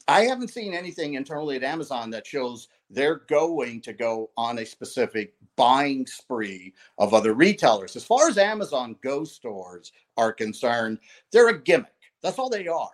I 0.08 0.22
haven't 0.22 0.50
seen 0.50 0.74
anything 0.74 1.14
internally 1.14 1.56
at 1.56 1.64
Amazon 1.64 2.10
that 2.12 2.26
shows 2.28 2.68
they're 2.90 3.22
going 3.28 3.82
to 3.82 3.94
go 3.94 4.30
on 4.38 4.58
a 4.60 4.66
specific 4.66 5.34
buying 5.56 6.06
spree 6.06 6.74
of 6.98 7.14
other 7.14 7.34
retailers. 7.34 7.96
As 7.96 8.04
far 8.04 8.28
as 8.28 8.38
Amazon 8.38 8.96
Go 9.04 9.24
stores 9.24 9.92
are 10.18 10.32
concerned, 10.32 11.00
they're 11.32 11.50
a 11.50 11.60
gimmick. 11.62 11.92
That's 12.22 12.38
all 12.38 12.50
they 12.50 12.68
are. 12.68 12.90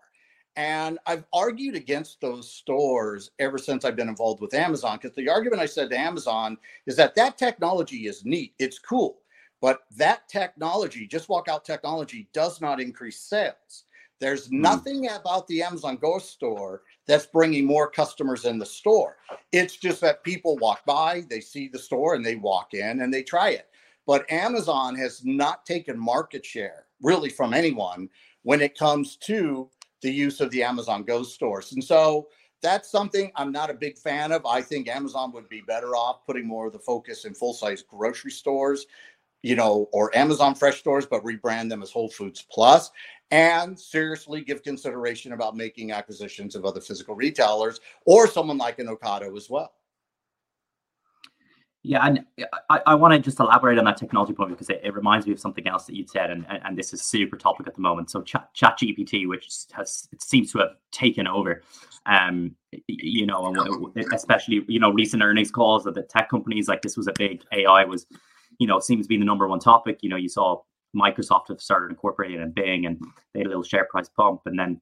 And 0.57 0.99
I've 1.07 1.25
argued 1.35 1.77
against 1.77 2.21
those 2.21 2.51
stores 2.51 3.33
ever 3.41 3.59
since 3.59 3.85
I've 3.85 3.97
been 3.97 4.09
involved 4.11 4.43
with 4.43 4.55
Amazon 4.55 4.99
because 5.03 5.17
the 5.17 5.31
argument 5.31 5.63
I 5.63 5.67
said 5.67 5.91
to 5.91 5.99
Amazon 5.99 6.59
is 6.87 6.97
that 6.97 7.15
that 7.17 7.39
technology 7.39 8.07
is 8.07 8.25
neat, 8.27 8.55
it's 8.59 8.79
cool, 8.79 9.19
but 9.61 9.81
that 9.97 10.29
technology, 10.29 11.07
just 11.07 11.29
walk 11.29 11.49
out 11.49 11.65
technology, 11.65 12.29
does 12.33 12.61
not 12.61 12.81
increase 12.81 13.19
sales. 13.21 13.85
There's 14.19 14.47
hmm. 14.47 14.61
nothing 14.61 15.09
about 15.09 15.47
the 15.47 15.63
Amazon 15.63 15.97
Go 15.97 16.19
store 16.19 16.83
that's 17.07 17.27
bringing 17.27 17.65
more 17.65 17.91
customers 17.91 18.45
in 18.45 18.59
the 18.59 18.67
store. 18.67 19.17
It's 19.53 19.77
just 19.77 20.01
that 20.01 20.25
people 20.25 20.57
walk 20.57 20.85
by, 20.85 21.25
they 21.29 21.41
see 21.41 21.69
the 21.69 21.79
store, 21.79 22.15
and 22.15 22.25
they 22.25 22.37
walk 22.37 22.75
in 22.75 23.01
and 23.01 23.13
they 23.13 23.23
try 23.23 23.51
it. 23.51 23.69
But 24.07 24.31
Amazon 24.31 24.95
has 24.97 25.25
not 25.25 25.67
taken 25.67 25.99
market 25.99 26.45
share 26.45 26.85
really 27.03 27.29
from 27.29 27.53
anyone 27.53 28.09
when 28.43 28.61
it 28.61 28.79
comes 28.79 29.17
to 29.17 29.69
the 30.03 30.11
use 30.11 30.41
of 30.41 30.51
the 30.51 30.63
Amazon 30.63 31.03
Go 31.03 31.23
stores. 31.23 31.73
And 31.73 31.83
so 31.83 32.29
that's 32.63 32.91
something 32.91 33.31
I'm 33.37 33.53
not 33.53 33.71
a 33.71 33.75
big 33.75 33.99
fan 33.99 34.33
of. 34.33 34.47
I 34.47 34.63
think 34.63 34.89
Amazon 34.89 35.33
would 35.33 35.49
be 35.49 35.61
better 35.61 35.95
off 35.95 36.25
putting 36.27 36.47
more 36.47 36.67
of 36.67 36.73
the 36.73 36.79
focus 36.79 37.25
in 37.25 37.35
full 37.35 37.55
size 37.55 37.83
grocery 37.83 38.31
stores, 38.31 38.87
you 39.47 39.55
know, 39.55 39.89
or 39.93 40.15
Amazon 40.17 40.57
Fresh 40.57 40.81
stores, 40.81 41.07
but 41.07 41.23
rebrand 41.23 41.69
them 41.69 41.81
as 41.81 41.93
Whole 41.93 42.09
Foods 42.09 42.45
Plus 42.51 42.91
and 43.31 43.79
seriously 43.79 44.41
give 44.41 44.65
consideration 44.65 45.33
about 45.35 45.57
making 45.57 45.93
acquisitions 45.93 46.57
of 46.57 46.65
other 46.65 46.81
physical 46.81 47.15
retailers 47.15 47.79
or 48.07 48.27
someone 48.27 48.59
like 48.59 48.81
an 48.81 48.89
Ocado 48.89 49.37
as 49.37 49.49
well. 49.49 49.73
Yeah, 51.85 52.05
and 52.05 52.25
I, 52.69 52.81
I 52.85 52.95
want 52.97 53.15
to 53.15 53.21
just 53.21 53.39
elaborate 53.39 53.79
on 53.79 53.85
that 53.85 53.97
technology 53.97 54.33
point 54.33 54.51
because 54.51 54.69
it, 54.69 54.81
it, 54.83 54.93
reminds 54.93 55.25
me 55.25 55.33
of 55.33 55.39
something 55.39 55.69
else 55.69 55.85
that 55.87 55.95
you'd 55.95 56.11
said, 56.11 56.31
and, 56.31 56.45
and 56.49 56.77
this 56.77 56.93
is 56.93 57.03
super 57.03 57.37
topic 57.37 57.69
at 57.69 57.77
the 57.77 57.81
moment. 57.81 58.11
So 58.11 58.23
Chat, 58.23 58.53
Chat 58.53 58.77
GPT, 58.83 59.29
which 59.29 59.49
has 59.71 60.09
seems 60.19 60.51
to 60.51 60.59
have 60.59 60.71
taken 60.91 61.29
over, 61.29 61.63
um, 62.07 62.57
you 62.89 63.27
know, 63.27 63.93
especially 64.13 64.65
you 64.67 64.81
know 64.81 64.91
recent 64.91 65.23
earnings 65.23 65.53
calls 65.53 65.87
of 65.87 65.95
the 65.95 66.03
tech 66.03 66.29
companies 66.29 66.67
like 66.67 66.83
this 66.83 66.97
was 66.97 67.07
a 67.07 67.13
big 67.17 67.45
AI 67.53 67.85
was, 67.85 68.07
you 68.59 68.67
know, 68.67 68.79
seems 68.79 69.07
to 69.07 69.09
be 69.09 69.19
the 69.19 69.25
number 69.25 69.47
one 69.49 69.61
topic. 69.61 69.99
You 70.03 70.11
know, 70.11 70.17
you 70.17 70.29
saw 70.29 70.63
Microsoft 70.95 71.49
have 71.49 71.61
started 71.61 71.91
incorporating 71.91 72.41
in 72.41 72.53
Bing, 72.53 72.87
and 72.87 73.01
they 73.33 73.41
had 73.41 73.47
a 73.47 73.51
little 73.51 73.63
share 73.63 73.87
price 73.91 74.09
bump, 74.17 74.43
and 74.47 74.59
then 74.59 74.81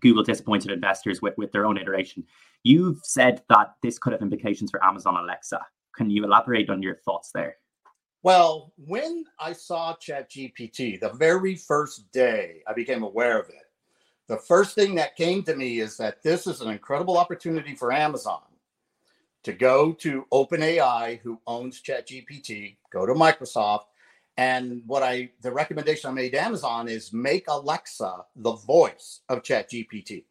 Google 0.00 0.22
disappointed 0.22 0.70
investors 0.70 1.22
with, 1.22 1.36
with 1.38 1.52
their 1.52 1.66
own 1.66 1.78
iteration. 1.78 2.24
You've 2.64 3.00
said 3.02 3.42
that 3.48 3.74
this 3.82 3.98
could 3.98 4.12
have 4.12 4.22
implications 4.22 4.70
for 4.70 4.84
Amazon 4.84 5.16
Alexa. 5.16 5.60
Can 5.96 6.10
you 6.10 6.24
elaborate 6.24 6.70
on 6.70 6.82
your 6.82 6.96
thoughts 6.96 7.30
there? 7.32 7.56
Well, 8.22 8.72
when 8.76 9.24
I 9.38 9.52
saw 9.52 9.94
ChatGPT, 9.94 11.00
the 11.00 11.12
very 11.14 11.54
first 11.54 12.10
day 12.12 12.62
I 12.66 12.72
became 12.72 13.02
aware 13.02 13.38
of 13.38 13.48
it, 13.48 13.54
the 14.26 14.36
first 14.36 14.74
thing 14.74 14.94
that 14.96 15.16
came 15.16 15.42
to 15.44 15.56
me 15.56 15.80
is 15.80 15.96
that 15.96 16.22
this 16.22 16.46
is 16.46 16.60
an 16.60 16.70
incredible 16.70 17.16
opportunity 17.16 17.74
for 17.74 17.92
Amazon 17.92 18.42
to 19.44 19.52
go 19.52 19.92
to 19.92 20.26
OpenAI, 20.32 21.20
who 21.20 21.40
owns 21.46 21.82
ChatGPT, 21.82 22.76
go 22.92 23.06
to 23.06 23.14
Microsoft, 23.14 23.84
and 24.36 24.82
what 24.86 25.02
I 25.02 25.30
the 25.42 25.52
recommendation 25.52 26.10
I 26.10 26.12
made 26.12 26.30
to 26.30 26.42
Amazon 26.42 26.88
is 26.88 27.12
make 27.12 27.46
Alexa 27.48 28.24
the 28.36 28.52
voice 28.52 29.20
of 29.28 29.42
ChatGPT 29.42 30.24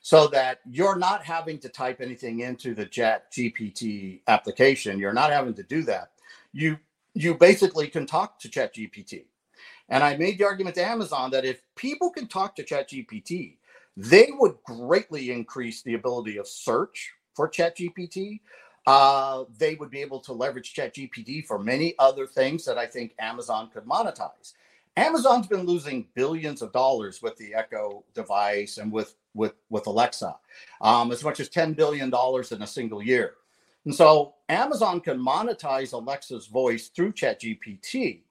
so 0.00 0.26
that 0.28 0.60
you're 0.70 0.98
not 0.98 1.24
having 1.24 1.58
to 1.58 1.68
type 1.68 2.00
anything 2.00 2.40
into 2.40 2.74
the 2.74 2.84
chat 2.86 3.32
gpt 3.32 4.20
application. 4.26 4.98
You're 4.98 5.12
not 5.12 5.30
having 5.30 5.54
to 5.54 5.62
do 5.62 5.82
that. 5.84 6.12
You 6.52 6.78
you 7.14 7.34
basically 7.34 7.88
can 7.88 8.06
talk 8.06 8.38
to 8.38 8.48
chat 8.48 8.74
gpt 8.74 9.24
and 9.88 10.02
i 10.02 10.16
made 10.16 10.38
the 10.38 10.44
argument 10.44 10.74
to 10.74 10.84
amazon 10.84 11.30
that 11.30 11.44
if 11.44 11.62
people 11.76 12.10
can 12.10 12.26
talk 12.26 12.54
to 12.56 12.62
chat 12.62 12.88
gpt 12.88 13.56
they 13.96 14.28
would 14.38 14.54
greatly 14.64 15.30
increase 15.30 15.82
the 15.82 15.94
ability 15.94 16.38
of 16.38 16.46
search 16.46 17.12
for 17.34 17.48
ChatGPT. 17.50 18.40
uh, 18.86 19.44
they 19.58 19.76
would 19.76 19.90
be 19.90 20.00
able 20.02 20.20
to 20.20 20.32
leverage 20.32 20.74
ChatGPT 20.74 21.46
for 21.46 21.58
many 21.58 21.94
other 22.00 22.26
things 22.26 22.64
that 22.66 22.78
i 22.78 22.86
think 22.86 23.14
amazon 23.20 23.70
could 23.72 23.84
monetize 23.86 24.50
Amazon's 24.96 25.46
been 25.46 25.64
losing 25.66 26.06
billions 26.14 26.62
of 26.62 26.72
dollars 26.72 27.22
with 27.22 27.36
the 27.38 27.54
Echo 27.54 28.04
device 28.14 28.78
and 28.78 28.92
with 28.92 29.16
with 29.34 29.54
with 29.70 29.88
Alexa, 29.88 30.36
um, 30.82 31.12
as 31.12 31.24
much 31.24 31.40
as 31.40 31.48
ten 31.48 31.72
billion 31.72 32.10
dollars 32.10 32.52
in 32.52 32.62
a 32.62 32.66
single 32.66 33.02
year. 33.02 33.34
And 33.86 33.94
so 33.94 34.34
Amazon 34.50 35.00
can 35.00 35.18
monetize 35.18 35.92
Alexa's 35.94 36.46
voice 36.46 36.88
through 36.88 37.14
ChatGPT 37.14 38.22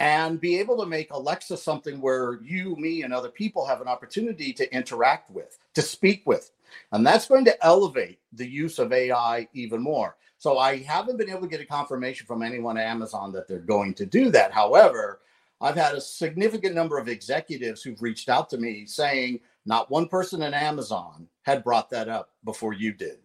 and 0.00 0.40
be 0.40 0.58
able 0.58 0.78
to 0.78 0.86
make 0.86 1.10
Alexa 1.12 1.56
something 1.56 2.00
where 2.00 2.38
you, 2.42 2.76
me, 2.76 3.02
and 3.02 3.14
other 3.14 3.30
people 3.30 3.66
have 3.66 3.80
an 3.80 3.88
opportunity 3.88 4.52
to 4.54 4.74
interact 4.74 5.30
with, 5.30 5.58
to 5.74 5.82
speak 5.82 6.22
with. 6.26 6.50
And 6.92 7.06
that's 7.06 7.28
going 7.28 7.44
to 7.46 7.64
elevate 7.64 8.20
the 8.32 8.46
use 8.46 8.78
of 8.78 8.92
AI 8.92 9.48
even 9.52 9.82
more. 9.82 10.16
So 10.38 10.58
I 10.58 10.78
haven't 10.78 11.18
been 11.18 11.30
able 11.30 11.42
to 11.42 11.48
get 11.48 11.60
a 11.60 11.66
confirmation 11.66 12.26
from 12.26 12.42
anyone 12.42 12.76
at 12.76 12.86
Amazon 12.86 13.32
that 13.32 13.46
they're 13.46 13.60
going 13.60 13.94
to 13.94 14.06
do 14.06 14.30
that. 14.30 14.52
However, 14.52 15.20
I've 15.60 15.76
had 15.76 15.94
a 15.94 16.00
significant 16.00 16.74
number 16.74 16.98
of 16.98 17.08
executives 17.08 17.82
who've 17.82 18.02
reached 18.02 18.28
out 18.28 18.50
to 18.50 18.58
me 18.58 18.84
saying 18.84 19.40
not 19.64 19.90
one 19.90 20.08
person 20.08 20.42
in 20.42 20.52
Amazon 20.52 21.28
had 21.42 21.62
brought 21.62 21.88
that 21.90 22.08
up 22.08 22.30
before 22.44 22.72
you 22.72 22.92
did. 22.92 23.18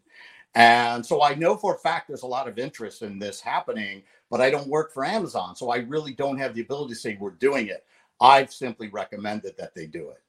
And 0.54 1.06
so 1.06 1.24
I 1.24 1.34
know 1.34 1.58
for 1.58 1.76
a 1.76 1.80
fact 1.80 2.08
there's 2.08 2.22
a 2.22 2.28
lot 2.28 2.48
of 2.48 2.60
interest 2.60 3.02
in 3.02 3.20
this 3.20 3.42
happening, 3.42 4.04
but 4.30 4.42
I 4.42 4.50
don't 4.50 4.68
work 4.68 4.94
for 4.94 5.04
Amazon. 5.04 5.56
So 5.56 5.72
I 5.72 5.78
really 5.78 6.14
don't 6.14 6.38
have 6.38 6.54
the 6.54 6.62
ability 6.62 6.94
to 6.94 7.00
say 7.00 7.18
we're 7.20 7.32
doing 7.32 7.68
it. 7.68 7.86
I've 8.22 8.52
simply 8.52 8.90
recommended 8.90 9.56
that 9.58 9.74
they 9.74 9.86
do 9.86 10.10
it. 10.10 10.22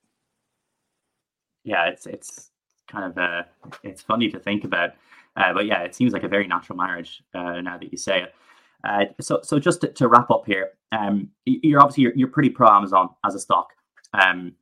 Yeah, 1.64 1.86
it's 1.86 2.06
it's 2.06 2.50
kind 2.88 3.04
of 3.04 3.18
uh, 3.18 3.42
it's 3.82 4.02
funny 4.02 4.28
to 4.30 4.38
think 4.38 4.64
about, 4.64 4.90
uh, 5.36 5.52
but 5.52 5.66
yeah, 5.66 5.82
it 5.82 5.94
seems 5.94 6.12
like 6.12 6.24
a 6.24 6.28
very 6.28 6.46
natural 6.46 6.76
marriage 6.76 7.22
uh, 7.34 7.60
now 7.60 7.78
that 7.78 7.90
you 7.90 7.98
say 7.98 8.22
it. 8.22 8.34
Uh, 8.84 9.04
so, 9.20 9.40
so 9.42 9.58
just 9.58 9.80
to, 9.80 9.88
to, 9.88 10.06
wrap 10.06 10.30
up 10.30 10.44
here, 10.46 10.70
um, 10.92 11.28
you're 11.44 11.80
obviously 11.80 12.04
you're, 12.04 12.14
you're 12.14 12.28
pretty 12.28 12.50
pro 12.50 12.68
Amazon 12.68 13.10
as 13.26 13.34
a 13.34 13.40
stock. 13.40 13.70
Um, 14.14 14.52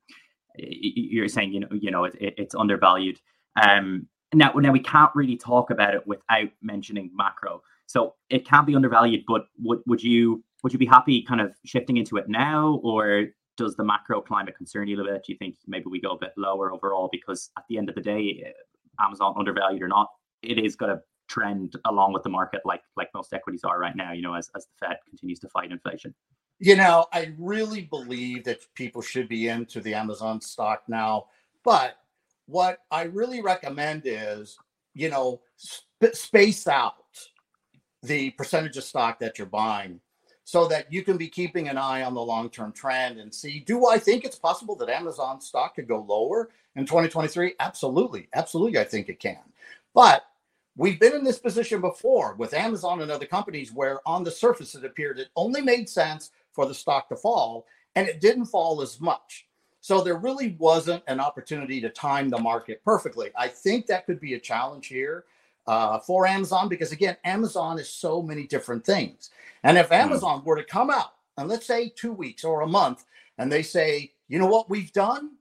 you're 0.56 1.28
saying 1.28 1.52
you 1.52 1.60
know 1.60 1.68
you 1.72 1.90
know 1.90 2.04
it, 2.04 2.14
it's 2.18 2.54
undervalued. 2.54 3.20
Um, 3.60 4.08
now, 4.34 4.52
now 4.52 4.72
we 4.72 4.80
can't 4.80 5.10
really 5.14 5.36
talk 5.36 5.70
about 5.70 5.94
it 5.94 6.06
without 6.06 6.48
mentioning 6.62 7.10
macro. 7.14 7.62
So 7.86 8.14
it 8.30 8.46
can't 8.46 8.66
be 8.66 8.74
undervalued, 8.74 9.24
but 9.26 9.46
would 9.62 9.80
would 9.86 10.02
you 10.02 10.42
would 10.62 10.72
you 10.72 10.78
be 10.78 10.86
happy 10.86 11.22
kind 11.22 11.40
of 11.40 11.54
shifting 11.64 11.96
into 11.96 12.16
it 12.16 12.28
now, 12.28 12.80
or 12.82 13.26
does 13.56 13.76
the 13.76 13.84
macro 13.84 14.20
climate 14.20 14.56
concern 14.56 14.88
you 14.88 14.96
a 14.96 14.98
little 14.98 15.12
bit? 15.12 15.24
Do 15.26 15.32
you 15.32 15.38
think 15.38 15.56
maybe 15.66 15.86
we 15.86 16.00
go 16.00 16.10
a 16.10 16.18
bit 16.18 16.32
lower 16.36 16.72
overall? 16.72 17.08
Because 17.10 17.50
at 17.56 17.64
the 17.68 17.78
end 17.78 17.88
of 17.88 17.94
the 17.94 18.00
day, 18.00 18.44
eh, 18.46 18.50
Amazon 19.04 19.34
undervalued 19.38 19.82
or 19.82 19.88
not, 19.88 20.08
it 20.42 20.58
is 20.58 20.76
going 20.76 20.94
to 20.94 21.00
trend 21.28 21.74
along 21.86 22.12
with 22.12 22.22
the 22.22 22.28
market 22.28 22.60
like 22.64 22.82
like 22.96 23.08
most 23.12 23.32
equities 23.32 23.64
are 23.64 23.80
right 23.80 23.96
now 23.96 24.12
you 24.12 24.22
know 24.22 24.34
as, 24.34 24.48
as 24.54 24.64
the 24.66 24.86
fed 24.86 24.96
continues 25.10 25.40
to 25.40 25.48
fight 25.48 25.72
inflation 25.72 26.14
You 26.58 26.76
know, 26.76 27.06
I 27.12 27.34
really 27.38 27.82
believe 27.82 28.44
that 28.44 28.60
people 28.74 29.02
should 29.02 29.28
be 29.28 29.48
into 29.48 29.80
the 29.80 29.92
Amazon 29.94 30.40
stock 30.40 30.84
now. 30.88 31.26
But 31.64 31.96
what 32.46 32.78
I 32.90 33.02
really 33.02 33.42
recommend 33.42 34.02
is, 34.06 34.56
you 34.94 35.10
know, 35.10 35.42
sp- 35.60 36.14
space 36.14 36.66
out 36.66 36.94
the 38.02 38.30
percentage 38.30 38.76
of 38.76 38.84
stock 38.84 39.18
that 39.18 39.36
you're 39.36 39.46
buying 39.46 40.00
so 40.46 40.68
that 40.68 40.92
you 40.92 41.02
can 41.02 41.16
be 41.16 41.26
keeping 41.26 41.68
an 41.68 41.76
eye 41.76 42.04
on 42.04 42.14
the 42.14 42.22
long 42.22 42.48
term 42.48 42.70
trend 42.70 43.18
and 43.18 43.34
see 43.34 43.58
do 43.58 43.88
I 43.88 43.98
think 43.98 44.24
it's 44.24 44.38
possible 44.38 44.76
that 44.76 44.88
Amazon 44.88 45.40
stock 45.40 45.74
could 45.74 45.88
go 45.88 46.06
lower 46.08 46.50
in 46.76 46.86
2023? 46.86 47.54
Absolutely. 47.58 48.28
Absolutely. 48.32 48.78
I 48.78 48.84
think 48.84 49.08
it 49.08 49.18
can. 49.18 49.40
But 49.92 50.22
we've 50.76 51.00
been 51.00 51.16
in 51.16 51.24
this 51.24 51.40
position 51.40 51.80
before 51.80 52.36
with 52.36 52.54
Amazon 52.54 53.02
and 53.02 53.10
other 53.10 53.26
companies 53.26 53.72
where 53.72 53.98
on 54.06 54.22
the 54.22 54.30
surface 54.30 54.76
it 54.76 54.84
appeared 54.84 55.18
it 55.18 55.30
only 55.34 55.62
made 55.62 55.88
sense 55.88 56.30
for 56.52 56.64
the 56.64 56.74
stock 56.74 57.08
to 57.08 57.16
fall 57.16 57.66
and 57.96 58.06
it 58.06 58.20
didn't 58.20 58.46
fall 58.46 58.80
as 58.80 59.00
much. 59.00 59.48
So 59.80 60.00
there 60.00 60.16
really 60.16 60.54
wasn't 60.60 61.02
an 61.08 61.18
opportunity 61.18 61.80
to 61.80 61.90
time 61.90 62.28
the 62.28 62.38
market 62.38 62.84
perfectly. 62.84 63.30
I 63.36 63.48
think 63.48 63.86
that 63.86 64.06
could 64.06 64.20
be 64.20 64.34
a 64.34 64.40
challenge 64.40 64.86
here 64.86 65.24
uh, 65.66 65.98
for 65.98 66.26
Amazon 66.26 66.68
because, 66.68 66.92
again, 66.92 67.16
Amazon 67.24 67.78
is 67.78 67.88
so 67.88 68.22
many 68.22 68.46
different 68.46 68.84
things. 68.84 69.30
And 69.62 69.76
if 69.76 69.88
hmm. 69.88 69.94
Amazon 69.94 70.42
were 70.44 70.56
to 70.56 70.64
come 70.64 70.90
out 70.90 71.12
and 71.36 71.48
let's 71.48 71.66
say 71.66 71.88
two 71.88 72.12
weeks 72.12 72.44
or 72.44 72.62
a 72.62 72.66
month 72.66 73.04
and 73.38 73.50
they 73.50 73.62
say, 73.62 74.12
you 74.28 74.38
know 74.38 74.46
what 74.46 74.70
we've 74.70 74.92
done? 74.92 75.32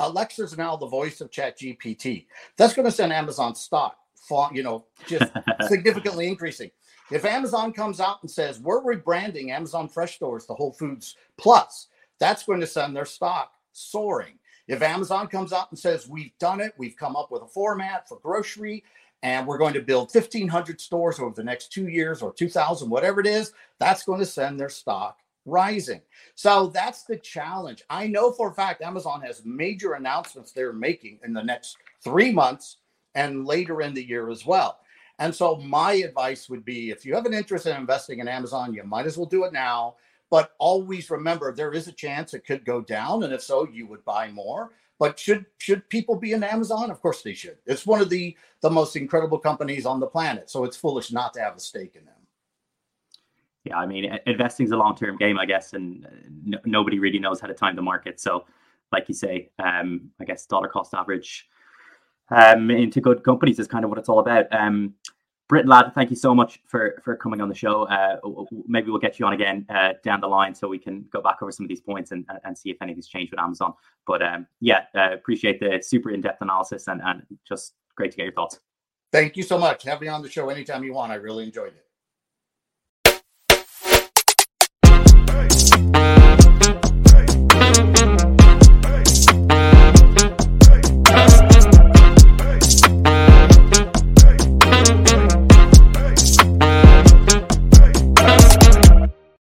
Alexa's 0.00 0.58
now 0.58 0.76
the 0.76 0.86
voice 0.86 1.20
of 1.20 1.30
Chat 1.30 1.58
GPT. 1.58 2.26
That's 2.56 2.74
going 2.74 2.86
to 2.86 2.92
send 2.92 3.12
Amazon 3.12 3.54
stock, 3.54 3.96
you 4.52 4.62
know, 4.62 4.86
just 5.06 5.30
significantly 5.68 6.26
increasing. 6.26 6.70
If 7.10 7.24
Amazon 7.24 7.72
comes 7.72 8.00
out 8.00 8.18
and 8.22 8.30
says, 8.30 8.58
we're 8.58 8.82
rebranding 8.82 9.50
Amazon 9.50 9.88
Fresh 9.88 10.16
Stores 10.16 10.46
to 10.46 10.54
Whole 10.54 10.72
Foods 10.72 11.16
Plus, 11.36 11.88
that's 12.18 12.44
going 12.44 12.60
to 12.60 12.66
send 12.66 12.96
their 12.96 13.04
stock 13.04 13.52
soaring. 13.72 14.38
If 14.66 14.80
Amazon 14.80 15.26
comes 15.26 15.52
out 15.52 15.70
and 15.70 15.78
says, 15.78 16.08
we've 16.08 16.36
done 16.38 16.60
it, 16.60 16.72
we've 16.78 16.96
come 16.96 17.16
up 17.16 17.30
with 17.30 17.42
a 17.42 17.46
format 17.46 18.08
for 18.08 18.18
grocery, 18.20 18.82
and 19.22 19.46
we're 19.46 19.58
going 19.58 19.74
to 19.74 19.80
build 19.80 20.14
1,500 20.14 20.80
stores 20.80 21.18
over 21.18 21.34
the 21.34 21.44
next 21.44 21.72
two 21.72 21.88
years 21.88 22.20
or 22.22 22.32
2,000, 22.32 22.90
whatever 22.90 23.20
it 23.20 23.26
is, 23.26 23.52
that's 23.78 24.04
going 24.04 24.20
to 24.20 24.26
send 24.26 24.60
their 24.60 24.68
stock 24.68 25.18
rising. 25.46 26.00
So 26.34 26.68
that's 26.68 27.04
the 27.04 27.16
challenge. 27.16 27.82
I 27.90 28.06
know 28.06 28.32
for 28.32 28.50
a 28.50 28.54
fact 28.54 28.82
Amazon 28.82 29.20
has 29.22 29.44
major 29.44 29.94
announcements 29.94 30.52
they're 30.52 30.72
making 30.72 31.20
in 31.24 31.32
the 31.32 31.42
next 31.42 31.76
three 32.02 32.32
months 32.32 32.78
and 33.14 33.46
later 33.46 33.82
in 33.82 33.94
the 33.94 34.04
year 34.04 34.30
as 34.30 34.44
well. 34.44 34.80
And 35.18 35.34
so 35.34 35.56
my 35.56 35.92
advice 35.94 36.48
would 36.48 36.64
be 36.64 36.90
if 36.90 37.04
you 37.04 37.14
have 37.14 37.26
an 37.26 37.34
interest 37.34 37.66
in 37.66 37.76
investing 37.76 38.18
in 38.18 38.28
Amazon, 38.28 38.74
you 38.74 38.82
might 38.84 39.06
as 39.06 39.16
well 39.16 39.26
do 39.26 39.44
it 39.44 39.52
now. 39.52 39.96
But 40.30 40.52
always 40.58 41.10
remember 41.10 41.52
there 41.52 41.72
is 41.72 41.86
a 41.86 41.92
chance 41.92 42.34
it 42.34 42.46
could 42.46 42.64
go 42.64 42.80
down. 42.80 43.22
And 43.22 43.32
if 43.32 43.42
so, 43.42 43.68
you 43.70 43.86
would 43.86 44.04
buy 44.04 44.30
more. 44.30 44.72
But 44.98 45.18
should 45.18 45.46
should 45.58 45.88
people 45.88 46.16
be 46.16 46.32
in 46.32 46.44
Amazon? 46.44 46.90
Of 46.90 47.00
course 47.00 47.22
they 47.22 47.34
should. 47.34 47.58
It's 47.66 47.86
one 47.86 48.00
of 48.00 48.08
the 48.08 48.36
the 48.60 48.70
most 48.70 48.96
incredible 48.96 49.38
companies 49.38 49.86
on 49.86 50.00
the 50.00 50.06
planet. 50.06 50.50
So 50.50 50.64
it's 50.64 50.76
foolish 50.76 51.12
not 51.12 51.34
to 51.34 51.40
have 51.40 51.56
a 51.56 51.60
stake 51.60 51.96
in 51.96 52.04
them. 52.04 52.14
Yeah, 53.64 53.78
I 53.78 53.86
mean, 53.86 54.18
investing 54.26 54.66
is 54.66 54.72
a 54.72 54.76
long 54.76 54.94
term 54.94 55.16
game, 55.16 55.38
I 55.38 55.46
guess, 55.46 55.72
and 55.72 56.06
uh, 56.54 56.58
nobody 56.64 56.98
really 56.98 57.18
knows 57.18 57.40
how 57.40 57.46
to 57.46 57.54
time 57.54 57.76
the 57.76 57.82
market. 57.82 58.20
So, 58.20 58.44
like 58.92 59.08
you 59.08 59.14
say, 59.14 59.50
um, 59.58 60.10
I 60.20 60.24
guess 60.24 60.44
dollar 60.46 60.68
cost 60.68 60.92
average 60.94 61.48
um, 62.30 62.70
into 62.70 63.00
good 63.00 63.24
companies 63.24 63.58
is 63.58 63.66
kind 63.66 63.84
of 63.84 63.90
what 63.90 63.98
it's 63.98 64.08
all 64.08 64.18
about. 64.18 64.46
Um, 64.52 64.94
Brittain 65.48 65.68
Ladd, 65.68 65.92
thank 65.94 66.08
you 66.08 66.16
so 66.16 66.34
much 66.34 66.60
for 66.66 67.02
for 67.04 67.16
coming 67.16 67.40
on 67.42 67.50
the 67.50 67.54
show. 67.54 67.82
Uh, 67.82 68.16
maybe 68.66 68.90
we'll 68.90 68.98
get 68.98 69.18
you 69.18 69.26
on 69.26 69.34
again 69.34 69.66
uh, 69.68 69.92
down 70.02 70.20
the 70.20 70.26
line 70.26 70.54
so 70.54 70.68
we 70.68 70.78
can 70.78 71.04
go 71.12 71.20
back 71.20 71.42
over 71.42 71.52
some 71.52 71.64
of 71.64 71.68
these 71.68 71.82
points 71.82 72.12
and 72.12 72.24
and 72.44 72.56
see 72.56 72.70
if 72.70 72.78
anything's 72.80 73.08
changed 73.08 73.30
with 73.30 73.40
Amazon. 73.40 73.74
But 74.06 74.22
um, 74.22 74.46
yeah, 74.60 74.84
uh, 74.94 75.12
appreciate 75.12 75.60
the 75.60 75.82
super 75.82 76.10
in 76.10 76.22
depth 76.22 76.40
analysis 76.40 76.88
and 76.88 77.02
and 77.04 77.22
just 77.46 77.74
great 77.94 78.10
to 78.12 78.16
get 78.16 78.24
your 78.24 78.32
thoughts. 78.32 78.60
Thank 79.12 79.36
you 79.36 79.42
so 79.42 79.58
much. 79.58 79.82
Have 79.84 80.00
me 80.00 80.08
on 80.08 80.22
the 80.22 80.30
show 80.30 80.48
anytime 80.48 80.82
you 80.82 80.94
want. 80.94 81.12
I 81.12 81.16
really 81.16 81.44
enjoyed 81.44 81.74
it. 81.74 81.84
Hey. 85.30 85.93